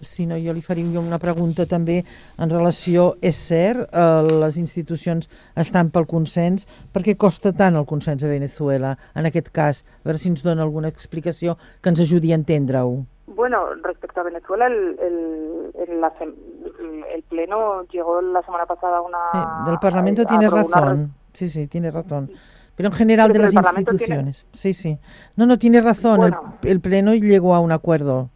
[0.03, 2.05] si no jo li faria una pregunta també
[2.39, 7.87] en relació, és cert, uh, les institucions estan pel consens, per què costa tant el
[7.87, 9.85] consens a Venezuela en aquest cas?
[10.05, 13.05] A veure si ens dona alguna explicació que ens ajudi a entendre-ho.
[13.27, 19.01] Bueno, respecto a Venezuela, el, el, el, la, el, Pleno llegó la semana pasada a
[19.03, 19.19] una...
[19.33, 21.09] Sí, del Parlamento a, tiene a razón, una...
[21.33, 22.31] sí, sí, tiene razón.
[22.77, 24.37] Pero en general pero de las instituciones.
[24.37, 24.59] Tiene...
[24.59, 24.99] Sí, sí.
[25.35, 26.19] No, no, tiene razón.
[26.19, 28.29] Bueno, el, el, Pleno llegó a un acuerdo.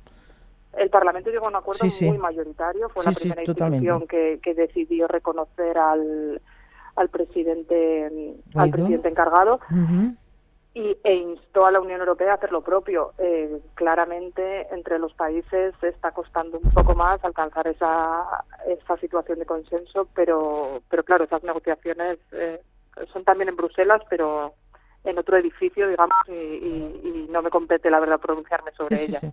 [0.77, 2.07] El Parlamento llegó a un acuerdo sí, sí.
[2.07, 2.89] muy mayoritario.
[2.89, 6.41] Fue sí, la primera institución que, que, decidió reconocer al,
[6.97, 9.61] al presidente al presidente encargado.
[9.71, 10.17] Uh -huh.
[10.73, 13.13] y, e instó a la Unión Europea a hacer lo propio.
[13.19, 18.25] Eh, claramente, entre los países está costando un poco más alcanzar esa,
[18.67, 22.63] esa situación de consenso, pero, pero claro, esas negociaciones eh,
[23.13, 24.55] son también en Bruselas, pero
[25.05, 29.05] en otro edificio, digamos, y, y, y no me compete, la verdad, pronunciarme sobre sí,
[29.05, 29.21] ella.
[29.21, 29.33] Sí, sí.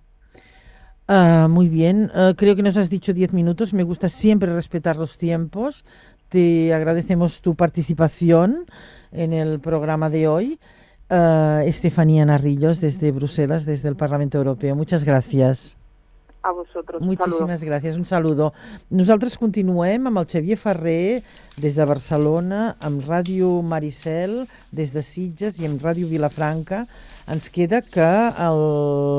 [1.09, 3.73] Uh, muy bien, uh, creo que nos has dicho diez minutos.
[3.73, 5.85] Me gusta siempre respetar los tiempos.
[6.27, 8.65] Te agradecemos tu participación
[9.13, 10.59] en el programa de hoy.
[11.09, 14.75] Uh, Estefanía Narrillos, desde Bruselas, desde el Parlamento Europeo.
[14.75, 15.77] Muchas gracias.
[16.47, 17.01] A vosaltres.
[17.03, 18.53] Moltíssimes gràcies, un saludo.
[18.95, 21.19] Nosaltres continuem amb el Xavier Ferrer
[21.59, 26.85] des de Barcelona, amb Ràdio Maricel, des de Sitges i amb Ràdio Vilafranca.
[27.27, 28.07] Ens queda que
[28.47, 28.61] el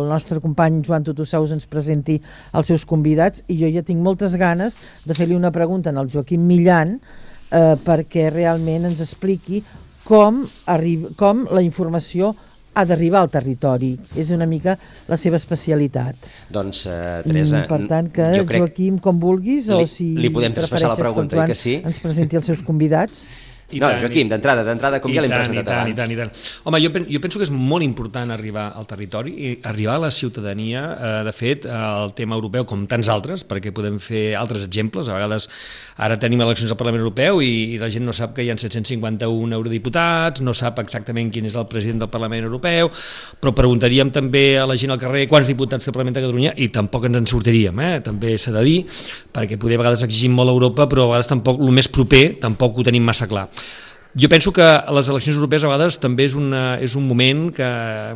[0.08, 2.16] nostre company Joan Tutussaus ens presenti
[2.56, 6.48] els seus convidats i jo ja tinc moltes ganes de fer-li una pregunta al Joaquim
[6.48, 9.60] Millan eh, perquè realment ens expliqui
[10.08, 10.46] com,
[11.20, 12.32] com la informació
[12.78, 13.92] ha d'arribar al territori.
[14.18, 14.76] És una mica
[15.08, 16.28] la seva especialitat.
[16.54, 17.64] Doncs, uh, Teresa...
[17.64, 21.40] I, per tant, que Joaquim, com vulguis, li, o si li podem traspassar la pregunta,
[21.42, 21.78] que, que sí?
[21.82, 23.26] ens presenti els seus convidats.
[23.68, 25.92] I no, tant, Joaquim, d'entrada, d'entrada, com ja l'hem presentat i tant, abans.
[25.92, 26.30] I tant, i tant.
[26.64, 30.10] Home, jo, jo penso que és molt important arribar al territori i arribar a la
[30.14, 30.84] ciutadania.
[30.96, 35.18] Eh, de fet, el tema europeu, com tants altres, perquè podem fer altres exemples, a
[35.18, 35.50] vegades
[36.00, 38.56] ara tenim eleccions al Parlament Europeu i, i la gent no sap que hi ha
[38.56, 42.88] 751 eurodiputats, no sap exactament quin és el president del Parlament Europeu,
[43.36, 46.54] però preguntaríem també a la gent al carrer quants diputats té el Parlament de Catalunya
[46.56, 47.92] i tampoc ens en sortiríem, eh?
[48.06, 48.78] també s'ha de dir,
[49.34, 52.24] perquè poder a vegades exigim molt a Europa, però a vegades tampoc el més proper
[52.40, 53.48] tampoc ho tenim massa clar.
[54.18, 57.66] Jo penso que les eleccions europees a vegades també és, una, és un moment, que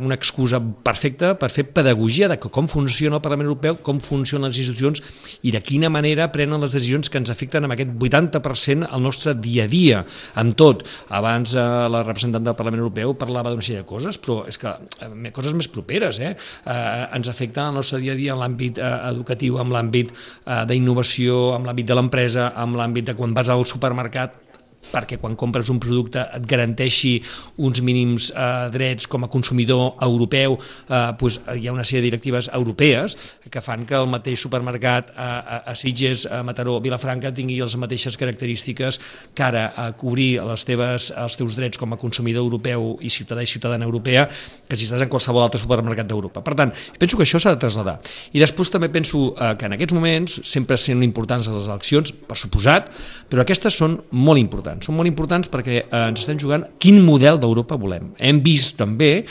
[0.03, 4.59] una excusa perfecta per fer pedagogia de com funciona el Parlament Europeu, com funcionen les
[4.59, 4.99] institucions
[5.47, 9.35] i de quina manera prenen les decisions que ens afecten amb aquest 80% al nostre
[9.37, 10.03] dia a dia,
[10.35, 10.83] amb tot.
[11.07, 11.63] Abans eh,
[11.95, 15.55] la representant del Parlament Europeu parlava d'una sèrie de coses, però és que eh, coses
[15.55, 16.33] més properes, eh?
[16.35, 20.63] eh ens afecten al nostre dia a dia en l'àmbit eh, educatiu, en l'àmbit eh,
[20.67, 24.41] d'innovació, en l'àmbit de l'empresa, en l'àmbit de quan vas al supermercat,
[24.91, 27.15] perquè quan compres un producte et garanteixi
[27.63, 30.57] uns mínims eh, drets com a consumidor europeu,
[30.89, 33.17] eh, doncs hi ha una sèrie de directives europees
[33.49, 37.59] que fan que el mateix supermercat a, a, a Sitges, a Mataró, a Vilafranca tingui
[37.61, 38.99] les mateixes característiques
[39.33, 43.43] que ara a cobrir les teves, els teus drets com a consumidor europeu i ciutadà
[43.43, 44.27] i ciutadana europea
[44.67, 46.43] que si estàs en qualsevol altre supermercat d'Europa.
[46.45, 47.99] Per tant, penso que això s'ha de traslladar.
[48.33, 52.37] I després també penso eh, que en aquests moments sempre són importants les eleccions, per
[52.39, 52.89] suposat,
[53.29, 54.85] però aquestes són molt importants importants.
[54.87, 58.13] Són molt importants perquè eh, ens estem jugant quin model d'Europa volem.
[58.19, 59.25] Hem vist també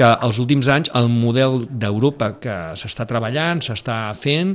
[0.00, 4.54] que els últims anys el model d'Europa que s'està treballant, s'està fent,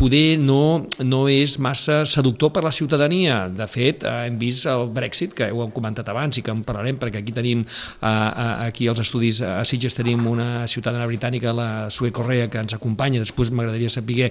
[0.00, 3.42] poder no, no és massa seductor per la ciutadania.
[3.52, 6.62] De fet, eh, hem vist el Brexit, que ho hem comentat abans i que en
[6.64, 7.66] parlarem, perquè aquí tenim,
[8.00, 8.14] eh,
[8.68, 13.20] aquí als estudis a Sitges tenim una ciutadana britànica, la Sue Correa, que ens acompanya,
[13.20, 14.30] després m'agradaria saber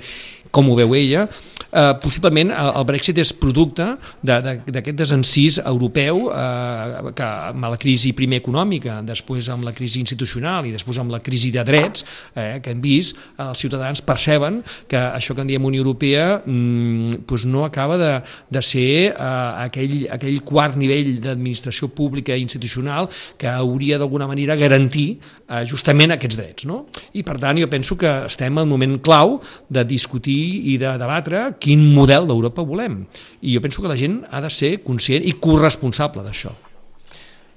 [0.51, 1.27] com ho veu ella.
[1.67, 3.85] Eh, possiblement el Brexit és producte
[4.25, 10.46] d'aquest desencís europeu eh, que amb la crisi primer econòmica, després amb la crisi institucional
[10.47, 12.03] internacional i després amb la crisi de drets
[12.35, 17.25] eh, que hem vist, els ciutadans perceben que això que en diem Unió Europea mm,
[17.27, 18.13] pues no acaba de,
[18.49, 24.55] de ser eh, aquell, aquell quart nivell d'administració pública i institucional que hauria d'alguna manera
[24.55, 26.67] garantir eh, justament aquests drets.
[26.67, 26.85] No?
[27.13, 30.37] I per tant jo penso que estem en un moment clau de discutir
[30.73, 33.03] i de debatre quin model d'Europa volem.
[33.41, 36.55] I jo penso que la gent ha de ser conscient i corresponsable d'això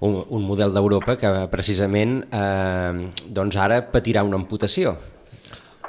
[0.00, 4.96] un, un model d'Europa que precisament eh, doncs ara patirà una amputació.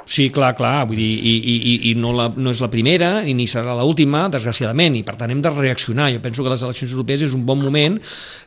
[0.02, 3.36] Sí, clar, clar, vull dir, i, i, i no, la, no és la primera i
[3.38, 6.08] ni serà l'última, desgraciadament, i per tant hem de reaccionar.
[6.10, 8.00] Jo penso que les eleccions europees és un bon moment,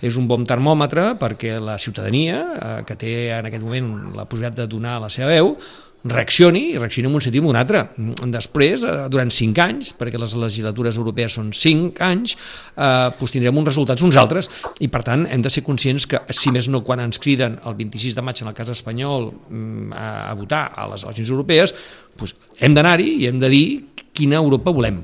[0.03, 4.65] és un bon termòmetre perquè la ciutadania, eh, que té en aquest moment la possibilitat
[4.65, 5.55] de donar la seva veu,
[6.05, 7.81] reaccioni i reaccioni en un sentit o un altre.
[8.31, 12.35] Després, eh, durant cinc anys, perquè les legislatures europees són cinc anys,
[12.77, 16.21] eh, doncs tindrem uns resultats uns altres i per tant hem de ser conscients que
[16.29, 19.93] si més no quan ens criden el 26 de maig en el cas espanyol mm,
[19.93, 21.73] a, a votar a les eleccions europees,
[22.17, 23.65] doncs hem d'anar-hi i hem de dir
[24.13, 25.03] quina Europa volem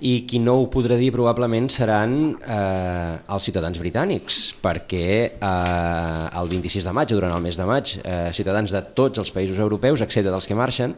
[0.00, 6.52] i qui no ho podrà dir probablement seran eh, els ciutadans britànics, perquè eh, el
[6.52, 10.04] 26 de maig, durant el mes de maig, eh, ciutadans de tots els països europeus,
[10.04, 10.94] excepte dels que marxen,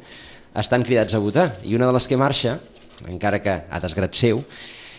[0.61, 1.49] estan cridats a votar.
[1.65, 2.59] I una de les que marxa,
[3.09, 4.45] encara que a desgrat seu,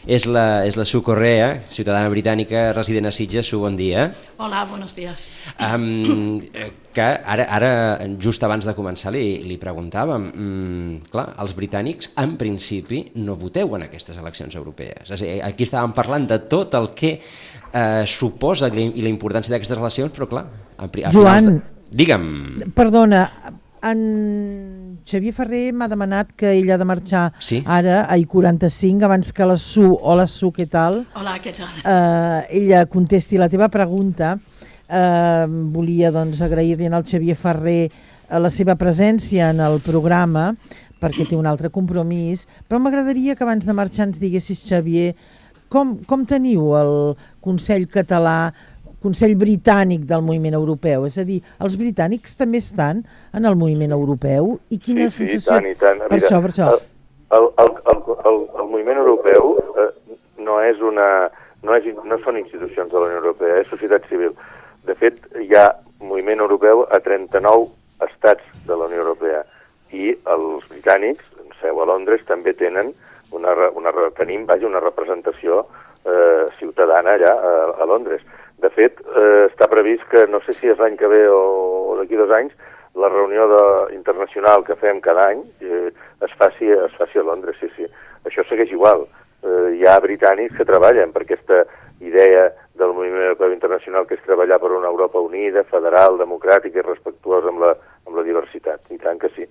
[0.05, 3.47] és la, és la Su Correa, ciutadana britànica resident a Sitges.
[3.51, 4.07] Su, bon dia.
[4.37, 5.27] Hola, buenos días.
[5.59, 6.39] Um,
[6.93, 7.71] que ara, ara,
[8.19, 13.75] just abans de començar, li, li preguntàvem, um, clar, els britànics, en principi, no voteu
[13.77, 15.09] en aquestes eleccions europees.
[15.09, 19.53] És a dir, aquí estàvem parlant de tot el que eh, suposa i la importància
[19.53, 20.45] d'aquestes relacions, però clar,
[20.77, 21.81] a, a Joan, de...
[22.01, 22.71] Digue'm.
[22.75, 23.25] Perdona,
[23.83, 27.61] en Xavier Ferrer m'ha demanat que ell ha de marxar sí?
[27.65, 31.01] ara a I45 abans que la Su, hola Su, què tal?
[31.17, 31.73] Hola, què tal?
[31.81, 34.35] Eh, ella contesti la teva pregunta.
[34.91, 40.51] Eh, volia doncs agrair-li al Xavier Ferrer eh, la seva presència en el programa
[41.01, 45.15] perquè té un altre compromís, però m'agradaria que abans de marxar ens diguessis, Xavier,
[45.71, 46.93] com, com teniu el
[47.41, 48.51] Consell Català
[49.01, 51.07] Consell Britànic del moviment europeu.
[51.09, 55.39] És a dir, els britànics també estan en el moviment europeu i quina sí, sí,
[55.39, 55.57] sensació...
[55.57, 56.01] tant i tant.
[56.05, 56.71] Per Mira, això, per això.
[57.37, 59.91] El, el, el, el, el moviment europeu eh,
[60.45, 61.07] no és una...
[61.61, 64.31] No, és, no són institucions de la Unió Europea, és societat civil.
[64.89, 65.67] De fet, hi ha
[66.01, 67.67] moviment europeu a 39
[68.07, 69.43] estats de la Unió Europea
[69.93, 72.93] i els britànics, en seu a Londres, també tenen
[73.37, 75.65] una, una, tenim, vaja, una representació
[76.05, 78.23] eh, ciutadana allà a, a Londres.
[78.62, 81.41] De fet, eh, està previst que, no sé si és l'any que ve o,
[81.91, 82.54] o d'aquí dos anys,
[83.02, 83.63] la reunió de,
[83.95, 85.89] internacional que fem cada any eh,
[86.21, 87.88] es, faci, es faci a Londres, sí, sí.
[88.28, 89.08] Això segueix igual.
[89.41, 91.63] Eh, hi ha britànics que treballen per aquesta
[92.02, 96.86] idea del moviment europeu internacional que és treballar per una Europa unida, federal, democràtica i
[96.86, 98.86] respectuosa amb la, amb la diversitat.
[98.93, 99.50] I tant que sí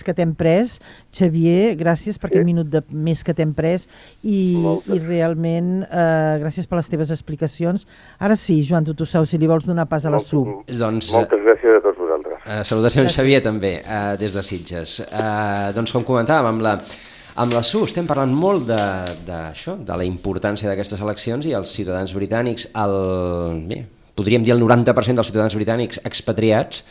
[0.00, 0.78] que t'hem pres,
[1.12, 2.38] Xavier, gràcies per sí.
[2.38, 3.84] aquest minut de més que t'hem pres
[4.24, 4.56] i,
[4.88, 7.84] i realment eh, gràcies per les teves explicacions.
[8.16, 10.42] Ara sí, Joan Tutussau, si li vols donar pas a la SU.
[10.72, 12.40] Doncs, Moltes gràcies a tots vosaltres.
[12.46, 15.02] Uh, salutacions, Xavier, també, uh, des de Sitges.
[15.10, 16.78] Uh, doncs, com comentàvem, amb la,
[17.44, 18.82] amb la SU estem parlant molt de,
[19.28, 22.96] de, això, de la importància d'aquestes eleccions i els ciutadans britànics, el,
[23.68, 23.84] bé,
[24.16, 26.86] podríem dir el 90% dels ciutadans britànics expatriats,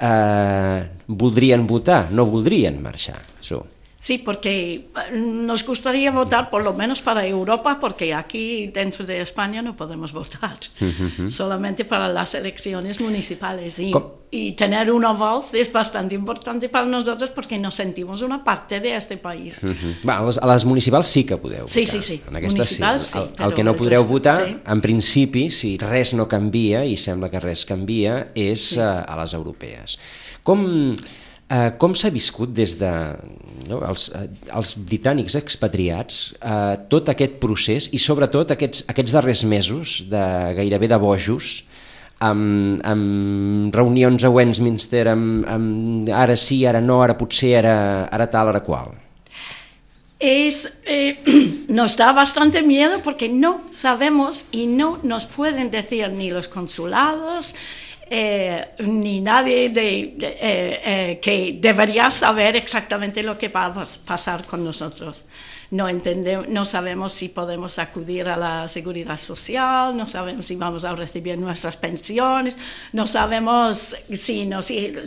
[0.00, 3.22] eh, voldrien votar, no voldrien marxar.
[3.40, 3.64] So.
[4.00, 4.74] Sí, porque
[5.10, 9.74] eh, nos gustaría votar por lo menos para Europa, porque aquí dentro de España no
[9.74, 11.28] podemos votar, uh -huh.
[11.28, 13.76] solamente para las elecciones municipales.
[13.80, 13.92] Y,
[14.30, 18.94] y, tener una voz es bastante importante para nosotros porque nos sentimos una parte de
[18.94, 19.64] este país.
[19.64, 20.08] Uh -huh.
[20.08, 22.02] Va, a, les, a les municipals sí que podeu sí, votar.
[22.02, 23.18] Sí, sí, en aquestes municipals sí.
[23.18, 24.56] El, el, el que no podreu votar, sí.
[24.64, 28.78] en principi, si res no canvia, i sembla que res canvia, és sí.
[28.78, 29.98] uh, a les europees.
[30.46, 30.94] Com
[31.48, 32.90] Eh, com s'ha viscut des de
[33.70, 39.46] no, els, eh, els britànics expatriats eh, tot aquest procés i sobretot aquests, aquests darrers
[39.48, 40.24] mesos de
[40.58, 41.62] gairebé de bojos
[42.20, 47.76] amb, amb reunions a Westminster amb, amb ara sí, ara no, ara potser, ara,
[48.12, 48.92] ara tal, ara qual?
[50.20, 51.16] Es, eh,
[51.68, 57.54] nos da bastante miedo porque no sabemos y no nos pueden decir ni los consulados,
[58.10, 63.74] eh, ni nadie eh, eh, que debería saber exactamente lo que va a
[64.06, 65.24] pasar con nosotros.
[65.70, 70.84] No, entendemos, no sabemos si podemos acudir a la seguridad social, no sabemos si vamos
[70.84, 72.56] a recibir nuestras pensiones,
[72.92, 74.48] no sabemos si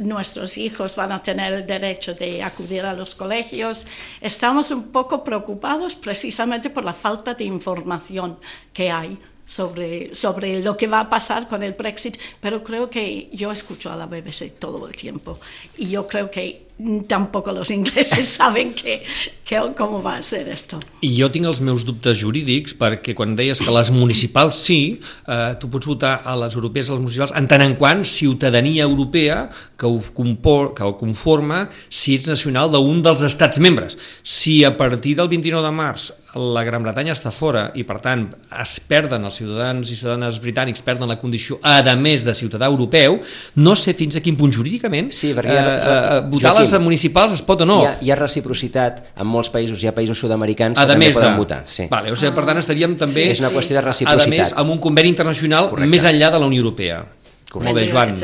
[0.02, 3.88] nuestros hijos van a tener el derecho de acudir a los colegios.
[4.22, 8.38] Estamos un poco preocupados precisamente por la falta de información
[8.72, 13.30] que hay sobre, sobre lo que va a pasar con el Brexit, pero creo que
[13.34, 15.40] yo escucho a la BBC todo el tiempo
[15.78, 16.72] y yo creo que
[17.08, 19.04] tampoco los ingleses saben que,
[19.46, 20.80] que, cómo va ser esto.
[21.02, 25.54] I jo tinc els meus dubtes jurídics perquè quan deies que les municipals sí, eh,
[25.62, 29.50] tu pots votar a les europees a les municipals en tant en quant ciutadania europea
[29.78, 33.98] que ho, compor, que ho conforma si ets nacional d'un dels estats membres.
[34.24, 38.24] Si a partir del 29 de març la Gran Bretanya està fora i per tant
[38.62, 43.18] es perden els ciutadans i ciutadanes britànics perden la condició a més de ciutadà europeu
[43.56, 46.84] no sé fins a quin punt jurídicament sí, perquè ha, eh, eh, votar Joaquim, les
[46.86, 49.96] municipals es pot o no hi ha, hi ha reciprocitat en molts països, hi ha
[49.96, 51.42] països sud-americans que també poden de...
[51.42, 51.90] votar sí.
[51.92, 54.28] vale, o sigui, per tant estaríem també sí, és una qüestió de reciprocitat.
[54.28, 55.92] a més amb un conveni internacional Correcte.
[55.92, 57.04] més enllà de la Unió Europea
[57.52, 57.68] Correcte.
[57.68, 58.16] molt bé Joan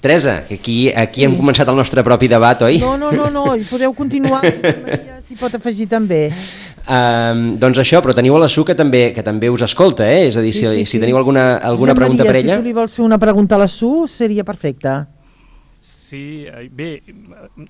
[0.00, 1.26] Teresa, que aquí, aquí sí.
[1.26, 2.78] hem començat el nostre propi debat, oi?
[2.80, 3.44] No, no, no, no.
[3.68, 4.40] Podeu continuar,
[5.28, 6.30] s'hi pot afegir també.
[6.88, 10.26] Um, doncs això, però teniu a la Su que també, que també us escolta, eh?
[10.30, 12.56] És a dir, sí, si, sí, si teniu alguna, alguna pregunta Maria, per ella...
[12.56, 14.96] Si tu li vols fer una pregunta a la Su, seria perfecte.
[16.10, 17.04] Sí, eh, bé,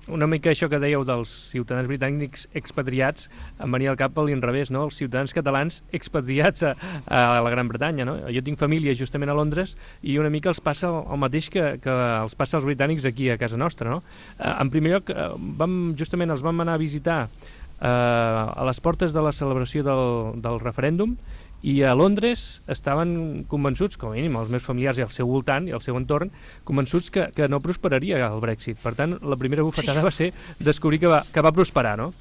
[0.09, 3.27] una mica això que dèieu dels ciutadans britànics expatriats
[3.61, 4.87] em venia al cap a l'inrevés, no?
[4.87, 6.71] els ciutadans catalans expatriats a,
[7.05, 8.07] a la Gran Bretanya.
[8.09, 8.15] No?
[8.33, 11.97] Jo tinc família justament a Londres i una mica els passa el mateix que, que
[12.23, 13.93] els passa als britànics aquí a casa nostra.
[13.93, 14.01] No?
[14.39, 15.29] Eh, en primer lloc, eh,
[15.61, 20.41] vam, justament els vam anar a visitar eh, a les portes de la celebració del,
[20.41, 21.13] del referèndum
[21.61, 25.75] a Londres estaven convençuts, com a mínim els meus familiars i al seu voltant i
[25.77, 26.31] al seu entorn,
[26.65, 28.79] convençuts que, que no prosperaria el Brexit.
[28.81, 30.05] Per tant, la primera bufetada sí.
[30.05, 32.11] va ser descobrir que va, que va prosperar, no?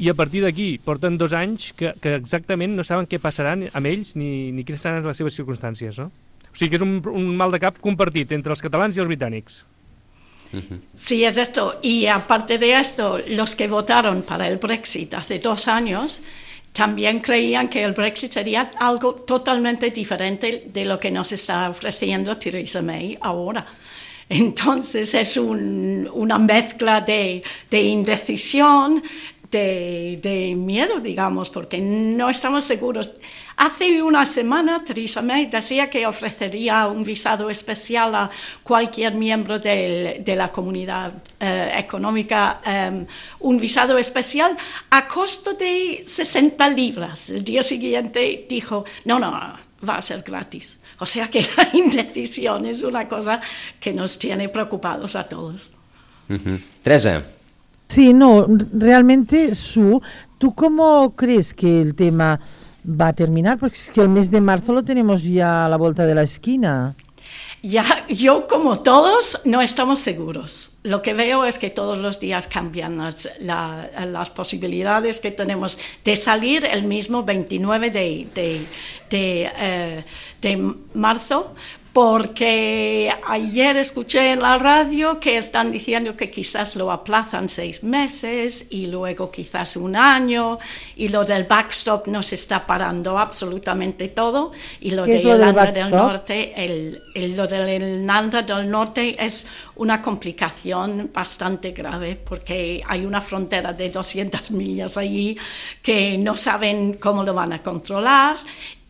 [0.00, 3.90] I a partir d'aquí porten dos anys que, que exactament no saben què passaran amb
[3.90, 6.08] ells ni, ni quines seran les seves circumstàncies, no?
[6.48, 9.12] O sigui que és un, un mal de cap compartit entre els catalans i els
[9.12, 9.62] britànics.
[10.94, 11.78] Sí, es esto.
[11.82, 16.22] Y aparte de esto, los que votaron para el Brexit hace dos años
[16.72, 22.38] también creían que el Brexit sería algo totalmente diferente de lo que nos está ofreciendo
[22.38, 23.66] Theresa May ahora.
[24.28, 29.02] Entonces es un, una mezcla de, de indecisión,
[29.52, 33.12] de, miedo, digamos, porque no estamos seguros.
[33.56, 38.30] Hace una semana Theresa May decía que ofrecería un visado especial a
[38.62, 43.06] cualquier miembro de, la comunidad eh, económica, eh,
[43.40, 44.56] un visado especial
[44.90, 47.28] a costo de 60 libras.
[47.28, 50.78] El día siguiente dijo, no, no, va a ser gratis.
[50.98, 53.40] O sea que la indecisión es una cosa
[53.78, 55.70] que nos tiene preocupados a todos.
[56.30, 56.56] Uh.
[56.82, 57.22] Teresa.
[57.92, 60.00] Sí, no, realmente, Su,
[60.38, 62.40] ¿tú cómo crees que el tema
[62.88, 63.58] va a terminar?
[63.58, 66.22] Porque es que el mes de marzo lo tenemos ya a la vuelta de la
[66.22, 66.96] esquina.
[67.62, 70.70] Ya, yo como todos no estamos seguros.
[70.82, 75.78] Lo que veo es que todos los días cambian las, la, las posibilidades que tenemos
[76.02, 78.66] de salir el mismo 29 de, de,
[79.10, 80.04] de, eh,
[80.40, 81.54] de marzo,
[81.92, 88.66] porque ayer escuché en la radio que están diciendo que quizás lo aplazan seis meses
[88.70, 90.58] y luego quizás un año
[90.96, 96.54] y lo del backstop nos está parando absolutamente todo y lo de Irlanda del, Norte,
[96.56, 103.20] el, el, lo de Irlanda del Norte es una complicación bastante grave porque hay una
[103.20, 105.36] frontera de 200 millas allí
[105.82, 108.36] que no saben cómo lo van a controlar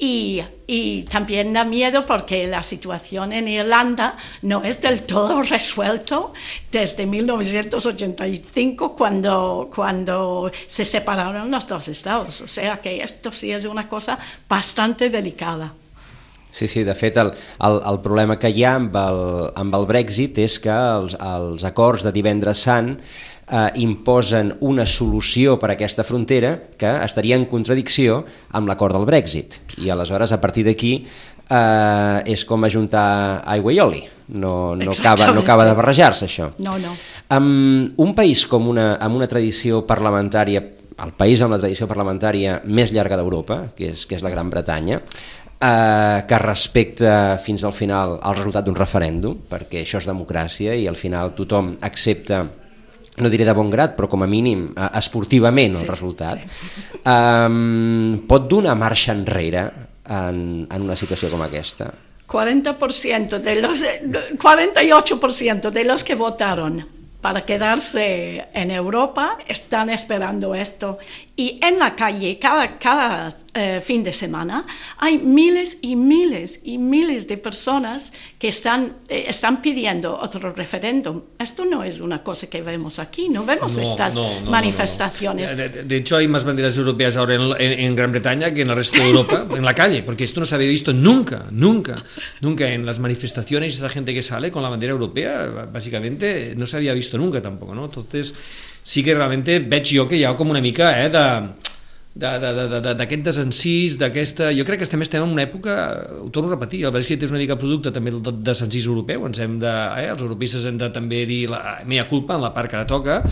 [0.02, 6.32] y, y, también da miedo porque la situación en Irlanda no es del todo resuelto
[6.72, 12.40] desde 1985 cuando, cuando se separaron los dos estados.
[12.40, 15.72] O sea que esto sí es una cosa bastante delicada.
[16.50, 17.30] Sí, sí, de fet el,
[17.62, 19.20] el, el problema que hi ha amb el,
[19.56, 22.98] amb el Brexit és que els, els acords de divendres sant
[23.50, 28.22] eh, imposen una solució per a aquesta frontera que estaria en contradicció
[28.52, 29.60] amb l'acord del Brexit.
[29.78, 30.94] I aleshores, a partir d'aquí,
[31.48, 34.04] eh, és com ajuntar aigua i oli.
[34.32, 36.52] No, no, acaba, no acaba de barrejar-se, això.
[36.62, 36.94] No, no.
[37.32, 40.62] Um, un país com una, amb una tradició parlamentària
[41.02, 44.50] el país amb la tradició parlamentària més llarga d'Europa, que, és, que és la Gran
[44.52, 50.76] Bretanya, eh, que respecta fins al final el resultat d'un referèndum, perquè això és democràcia
[50.78, 52.44] i al final tothom accepta
[53.18, 57.02] no diré de bon grat, però com a mínim eh, esportivament el sí, resultat, sí.
[57.02, 59.66] Um, pot donar marxa enrere
[60.08, 61.90] en, en una situació com aquesta?
[62.32, 70.98] 40% de los, 48% de los que votaron para quedarse en Europa están esperando esto.
[71.36, 74.66] Y en la calle, cada, cada eh, fin de semana,
[74.98, 81.22] hay miles y miles y miles de personas que están, eh, están pidiendo otro referéndum.
[81.38, 85.56] Esto no es una cosa que vemos aquí, no vemos no, estas no, no, manifestaciones.
[85.56, 88.70] De, de, hecho, hay más banderas europeas ahora en, en, en, Gran Bretaña que en
[88.70, 92.02] el resto de Europa, en la calle, porque esto no se había visto nunca, nunca,
[92.40, 96.76] nunca en las manifestaciones, esta gente que sale con la bandera europea, básicamente no se
[96.76, 97.84] había visto visto nunca tampoco, ¿no?
[97.84, 98.34] Entonces,
[98.82, 101.24] sí que realmente veig jo que hi ha com una mica eh, de
[102.12, 104.50] d'aquest desencís, d'aquesta...
[104.52, 105.74] Jo crec que també estem en una època,
[106.20, 109.40] ho torno a repetir, el Brexit és una mica producte també del desencís europeu, ens
[109.40, 112.68] hem de, eh, els europeistes hem de també dir la mea culpa en la part
[112.68, 113.22] que toca,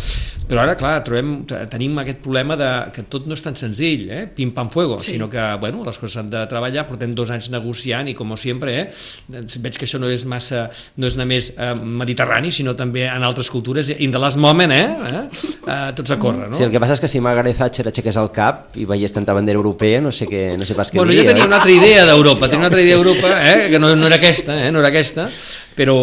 [0.48, 4.22] però ara, clar, trobem, tenim aquest problema de que tot no és tan senzill, eh?
[4.32, 5.18] pim pam fuego, sí.
[5.18, 8.78] sinó que, bueno, les coses s'han de treballar, portem dos anys negociant i, com sempre,
[8.88, 13.28] eh, veig que això no és massa, no és només eh, mediterrani, sinó també en
[13.28, 15.22] altres cultures, in the last moment, eh, eh,
[15.68, 16.56] eh tots a córrer, no?
[16.56, 19.34] Sí, el que passa és que si Margaret Thatcher aixequés el cap i veies tanta
[19.34, 21.22] bandera europea, no sé, què, no sé pas què bueno, dir.
[21.22, 24.06] jo tenia una altra idea d'Europa, tenia una altra idea d'Europa, eh, que no, no
[24.06, 25.26] era aquesta, eh, no era aquesta,
[25.74, 25.96] però,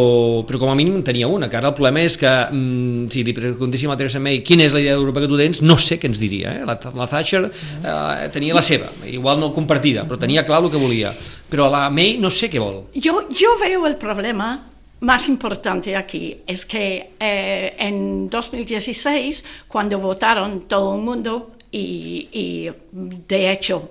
[0.48, 3.36] però com a mínim tenia una, que ara el problema és que mm, si li
[3.38, 6.10] preguntéssim a Teresa May quina és la idea d'Europa que tu tens, no sé què
[6.12, 6.56] ens diria.
[6.60, 6.64] Eh?
[6.68, 10.82] La, la Thatcher eh, tenia la seva, igual no compartida, però tenia clar el que
[10.82, 11.14] volia.
[11.48, 12.88] Però la May no sé què vol.
[12.96, 14.56] Jo, jo veo el problema
[15.00, 22.70] más importante aquí es que eh, en 2016, cuando votaron todo el mundo y, y
[22.92, 23.90] de hecho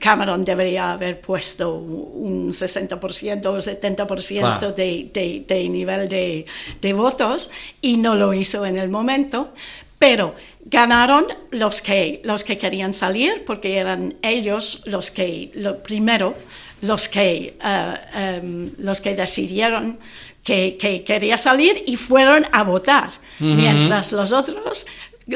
[0.00, 6.46] Cameron debería haber puesto un 60% o 70% de, de, de, nivel de,
[6.80, 7.50] de, votos
[7.80, 9.52] y no lo hizo en el momento,
[9.98, 10.34] pero
[10.64, 16.34] ganaron los que, los que querían salir porque eran ellos los que, lo primero,
[16.80, 19.98] los que, uh, um, los que decidieron
[20.42, 23.54] que, que, quería salir y fueron a votar, uh -huh.
[23.54, 24.86] mientras los otros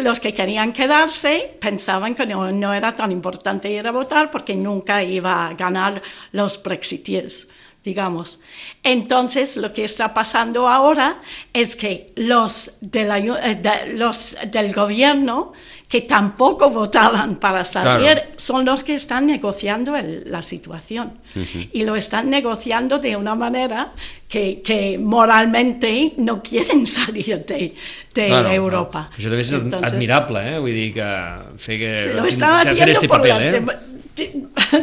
[0.01, 5.03] los que querían quedarse pensaban que no, era tan importante ir a votar porque nunca
[5.03, 7.49] iba a ganar los brexiteers,
[7.85, 8.41] digamos.
[8.83, 11.21] Entonces, lo que está pasando ahora
[11.53, 15.53] es que los, de la, eh, los del gobierno
[15.93, 18.23] que tampoco votaban para salir claro.
[18.37, 21.19] son los que están negociando el, la situación.
[21.37, 21.69] Uh -huh.
[21.71, 23.93] Y lo están negociando de una manera
[24.27, 27.75] que, que moralmente no quieren salir de,
[28.15, 29.11] de claro, Europa.
[29.11, 29.17] No.
[29.19, 30.59] Això també és Entonces, admirable, eh?
[30.65, 31.11] Vull dir que
[31.59, 31.93] fer que...
[32.17, 33.92] Lo están haciendo este por papel, la eh?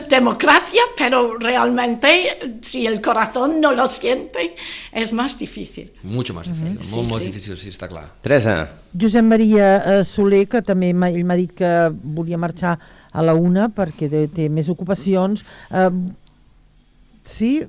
[0.09, 4.55] Democracia, pero realmente si el corazón no lo siente
[4.91, 5.91] es más difícil.
[6.03, 6.95] Mucho más difícil, uh -huh.
[6.95, 7.27] molt, sí, molt sí.
[7.27, 8.09] difícil, sí, està clar.
[8.21, 8.69] Teresa.
[8.99, 12.79] Josep Maria eh, Soler, que també ell m'ha dit que volia marxar
[13.11, 15.45] a la una perquè té més ocupacions.
[15.71, 15.89] Eh,
[17.23, 17.65] sí?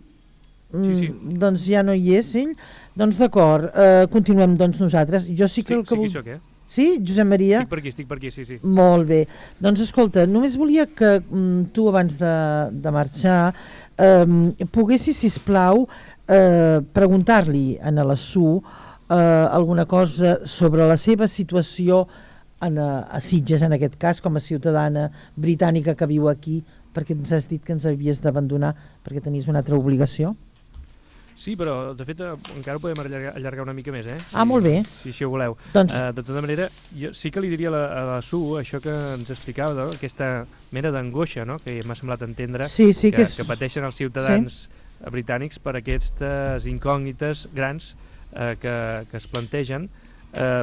[0.71, 1.09] Sí, sí.
[1.09, 2.55] Mm, doncs ja no hi és ell.
[2.95, 5.27] Doncs d'acord, eh, continuem doncs nosaltres.
[5.29, 6.25] Jo sí que sí, el que sí vull...
[6.25, 6.41] que eh?
[6.71, 7.65] Sí, Josep Maria?
[7.65, 8.61] Estic per aquí, estic per aquí, sí, sí.
[8.63, 9.25] Molt bé.
[9.59, 12.35] Doncs escolta, només volia que mm, tu abans de,
[12.71, 13.41] de marxar
[13.99, 15.89] eh, poguessis, sisplau,
[16.31, 18.61] eh, preguntar-li a la Su
[19.11, 22.05] eh, alguna cosa sobre la seva situació
[22.63, 26.61] en, a, a Sitges, en aquest cas, com a ciutadana britànica que viu aquí,
[26.95, 30.37] perquè ens has dit que ens havies d'abandonar perquè tenies una altra obligació.
[31.41, 34.19] Sí, però de fet eh, encara ho podem allargar, allargar una mica més, eh?
[34.21, 34.75] Si, ah, molt bé.
[34.99, 35.57] Si així ho voleu.
[35.73, 35.95] Doncs...
[35.97, 38.83] Uh, de tota manera, jo sí que li diria a la, a la Su això
[38.85, 39.87] que ens explicava, no?
[39.97, 40.45] aquesta
[40.77, 41.57] mena d'angoixa no?
[41.65, 43.35] que m'ha semblat entendre sí, sí, que, que, és...
[43.39, 45.09] que pateixen els ciutadans sí?
[45.09, 47.95] britànics per aquestes incògnites grans
[48.37, 48.77] uh, que,
[49.09, 49.89] que es plantegen.
[50.37, 50.61] Uh,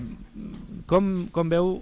[0.86, 1.80] com, com veu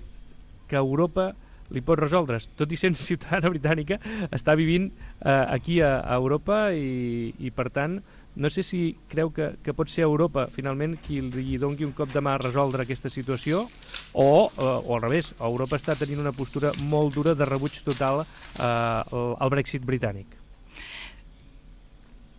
[0.71, 1.33] que Europa
[1.75, 3.99] li pot resoldre, tot i sent ciutadana britànica,
[4.31, 7.99] està vivint uh, aquí a, a Europa i, i per tant
[8.35, 12.11] no sé si creu que, que pot ser Europa finalment qui li doni un cop
[12.11, 13.65] de mà a resoldre aquesta situació
[14.13, 18.25] o, eh, o al revés, Europa està tenint una postura molt dura de rebuig total
[18.25, 20.45] eh, al Brexit britànic.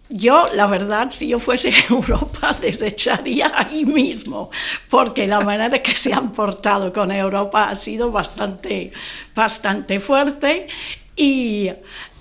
[0.08, 4.50] Yo, la verdad, si yo fuese Europa, les echaría ahí mismo,
[4.88, 8.92] porque la manera que se han portado con Europa ha sido bastante,
[9.34, 10.68] bastante fuerte
[11.16, 11.70] y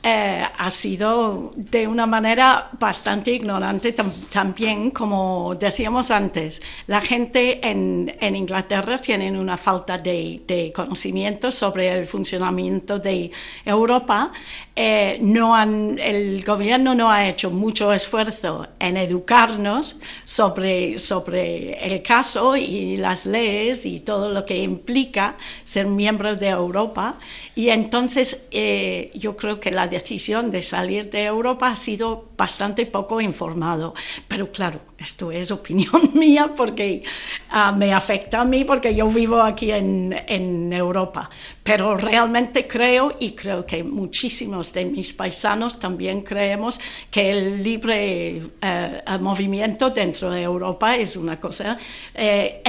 [0.07, 6.61] eh, ha sido de una manera bastante ignorante tam también, como decíamos antes.
[6.85, 13.31] La gente en, en Inglaterra tiene una falta de, de, conocimiento sobre el funcionamiento de
[13.65, 14.31] Europa.
[14.75, 22.03] Eh, no han, el gobierno no ha hecho mucho esfuerzo en educarnos sobre, sobre el
[22.03, 27.17] caso y las leyes y todo lo que implica ser miembro de Europa.
[27.55, 32.85] Y entonces eh, yo creo que la decisión de salir de Europa ha sido bastante
[32.85, 33.93] poco informado.
[34.27, 37.03] Pero claro, esto es opinión mía porque
[37.51, 41.29] uh, me afecta a mí porque yo vivo aquí en, en, Europa.
[41.63, 46.79] Pero realmente creo, y creo que muchísimos de mis paisanos también creemos,
[47.09, 51.77] que el libre uh, movimiento dentro de Europa es una cosa
[52.13, 52.61] eh,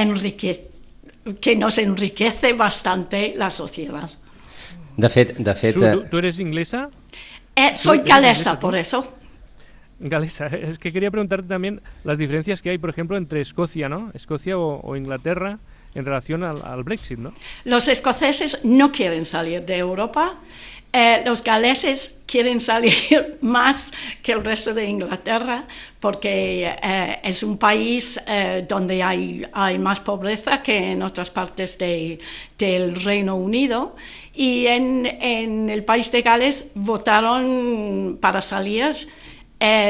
[1.40, 4.08] que nos enriquece bastante la sociedad.
[4.96, 5.36] De fet...
[5.36, 6.88] De fet Su, ¿tú, ¿Tú eres inglesa?
[7.57, 9.14] Eh, soy galesa, por eso.
[9.98, 10.46] galesa.
[10.46, 14.11] Es que quería preguntarte también las diferencias que hay, por ejemplo, entre Escocia, ¿no?
[14.14, 15.59] Escocia o, o Inglaterra
[15.94, 17.32] en relación al, al, Brexit, ¿no?
[17.64, 20.38] Los escoceses no quieren salir de Europa.
[20.92, 23.92] Eh, los galeses quieren salir más
[24.22, 25.64] que el resto de Inglaterra
[26.00, 31.76] porque eh, es un país eh, donde hay, hay, más pobreza que en otras partes
[31.78, 32.18] de,
[32.59, 33.96] del Reino Unido.
[34.37, 39.09] Y en, el país de Gales votaron para salir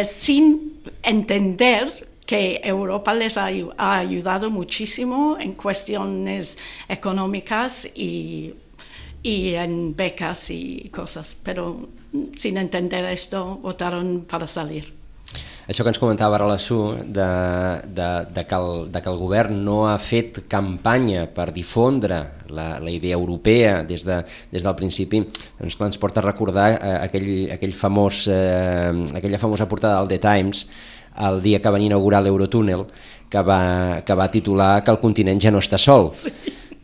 [0.04, 8.54] sin entender que Europa les ha, ha, ayudado muchísimo en cuestiones económicas y,
[9.22, 11.88] y, en becas y cosas, pero
[12.36, 15.05] sin entender esto votaron para salir.
[15.66, 17.26] Això que ens comentava ara la Su, de,
[17.90, 22.20] de, de, que el, de que el govern no ha fet campanya per difondre
[22.54, 24.20] la, la idea europea des, de,
[24.52, 25.24] des del principi,
[25.58, 30.12] doncs clar, ens porta a recordar eh, aquell, aquell famós, eh, aquella famosa portada del
[30.14, 30.68] The Times,
[31.26, 32.86] el dia que van inaugurar l'Eurotúnel,
[33.28, 36.12] que va, que va titular que el continent ja no està sol.
[36.14, 36.30] Sí.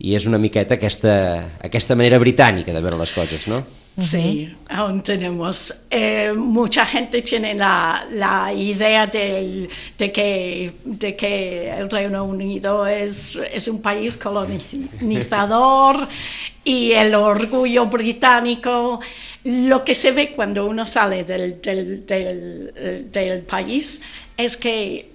[0.03, 1.15] I és una miqueta aquesta,
[1.63, 3.61] aquesta manera britànica de veure les coses, no?
[3.97, 5.83] Sí, aún tenemos.
[5.91, 12.87] Eh, mucha gente tiene la, la idea del, de, que, de que el Reino Unido
[12.87, 16.07] es, es un país colonizador
[16.63, 18.99] y el orgullo británico.
[19.43, 24.01] Lo que se ve cuando uno sale del, del, del, del país
[24.37, 25.11] es que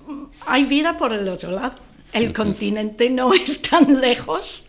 [0.47, 1.75] hay vida por el otro lado.
[2.13, 4.67] El continente no es tan lejos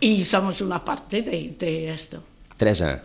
[0.00, 2.24] y somos una parte de, de esto.
[2.56, 3.00] Teresa.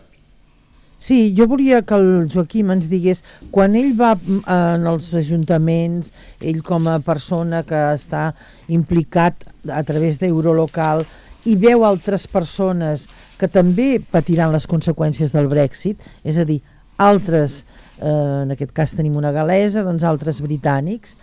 [1.03, 6.61] Sí, jo volia que el Joaquim ens digués, quan ell va en els ajuntaments, ell
[6.63, 8.29] com a persona que està
[8.71, 11.03] implicat a través d'Eurolocal
[11.43, 16.61] i veu altres persones que també patiran les conseqüències del Brexit, és a dir,
[16.95, 17.65] altres,
[17.99, 21.17] eh, en aquest cas tenim una galesa, doncs altres britànics,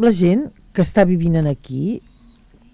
[0.00, 2.00] la gent que està vivint aquí,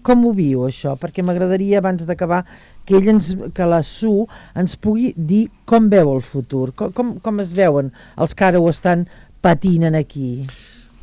[0.03, 0.95] com ho viu això?
[0.99, 2.45] Perquè m'agradaria, abans d'acabar,
[2.85, 4.27] que ell ens, que la SU
[4.59, 8.61] ens pugui dir com veu el futur, com, com, com es veuen els que ara
[8.61, 9.07] ho estan
[9.43, 10.45] patint aquí.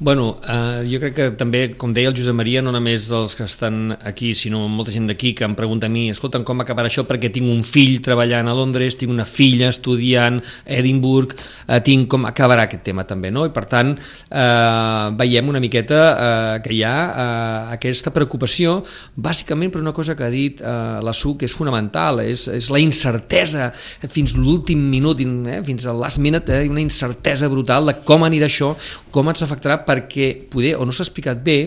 [0.03, 3.45] Bueno, eh, jo crec que també, com deia el Josep Maria, no només els que
[3.45, 7.03] estan aquí, sinó molta gent d'aquí que em pregunta a mi, escolta, com acabarà això
[7.05, 11.35] perquè tinc un fill treballant a Londres, tinc una filla estudiant a Edimburg,
[11.67, 13.45] eh, tinc com acabarà aquest tema també, no?
[13.45, 18.79] I per tant, eh, veiem una miqueta eh, que hi ha eh, aquesta preocupació,
[19.21, 20.75] bàsicament per una cosa que ha dit eh,
[21.05, 23.69] la SU que és fonamental, és, és la incertesa
[24.09, 28.49] fins l'últim minut, eh, fins al last minute, eh, una incertesa brutal de com anirà
[28.49, 28.73] això,
[29.13, 31.59] com ens afectarà perquè poder, o no s'ha explicat bé,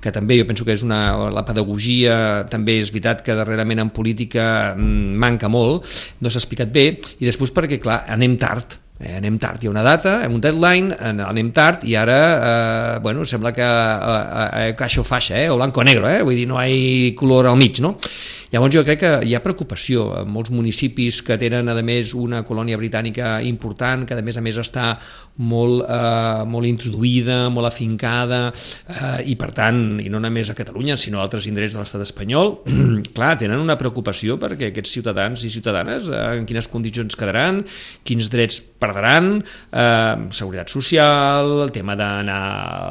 [0.00, 1.00] que també jo penso que és una,
[1.32, 4.44] la pedagogia també és veritat que darrerament en política
[4.76, 5.88] mm, manca molt,
[6.20, 6.86] no s'ha explicat bé,
[7.18, 10.42] i després perquè, clar, anem tard, eh, anem tard, hi ha una data, hem un
[10.44, 12.18] deadline, anem tard i ara,
[12.50, 16.46] eh, bueno, sembla que eh, eh, caixo faixa, eh, o blanco negro, eh, vull dir,
[16.48, 17.96] no hi ha color al mig, no?
[18.50, 22.42] Llavors jo crec que hi ha preocupació en molts municipis que tenen a més una
[22.42, 24.96] colònia britànica important, que a més a més està
[25.40, 30.98] molt, eh, molt introduïda, molt afincada eh, i per tant, i no només a Catalunya
[31.00, 32.58] sinó a altres indrets de l'estat espanyol
[33.16, 37.62] clar, tenen una preocupació perquè aquests ciutadans i ciutadanes eh, en quines condicions quedaran,
[38.04, 39.38] quins drets perdran,
[39.72, 42.40] eh, seguretat social, el tema d'anar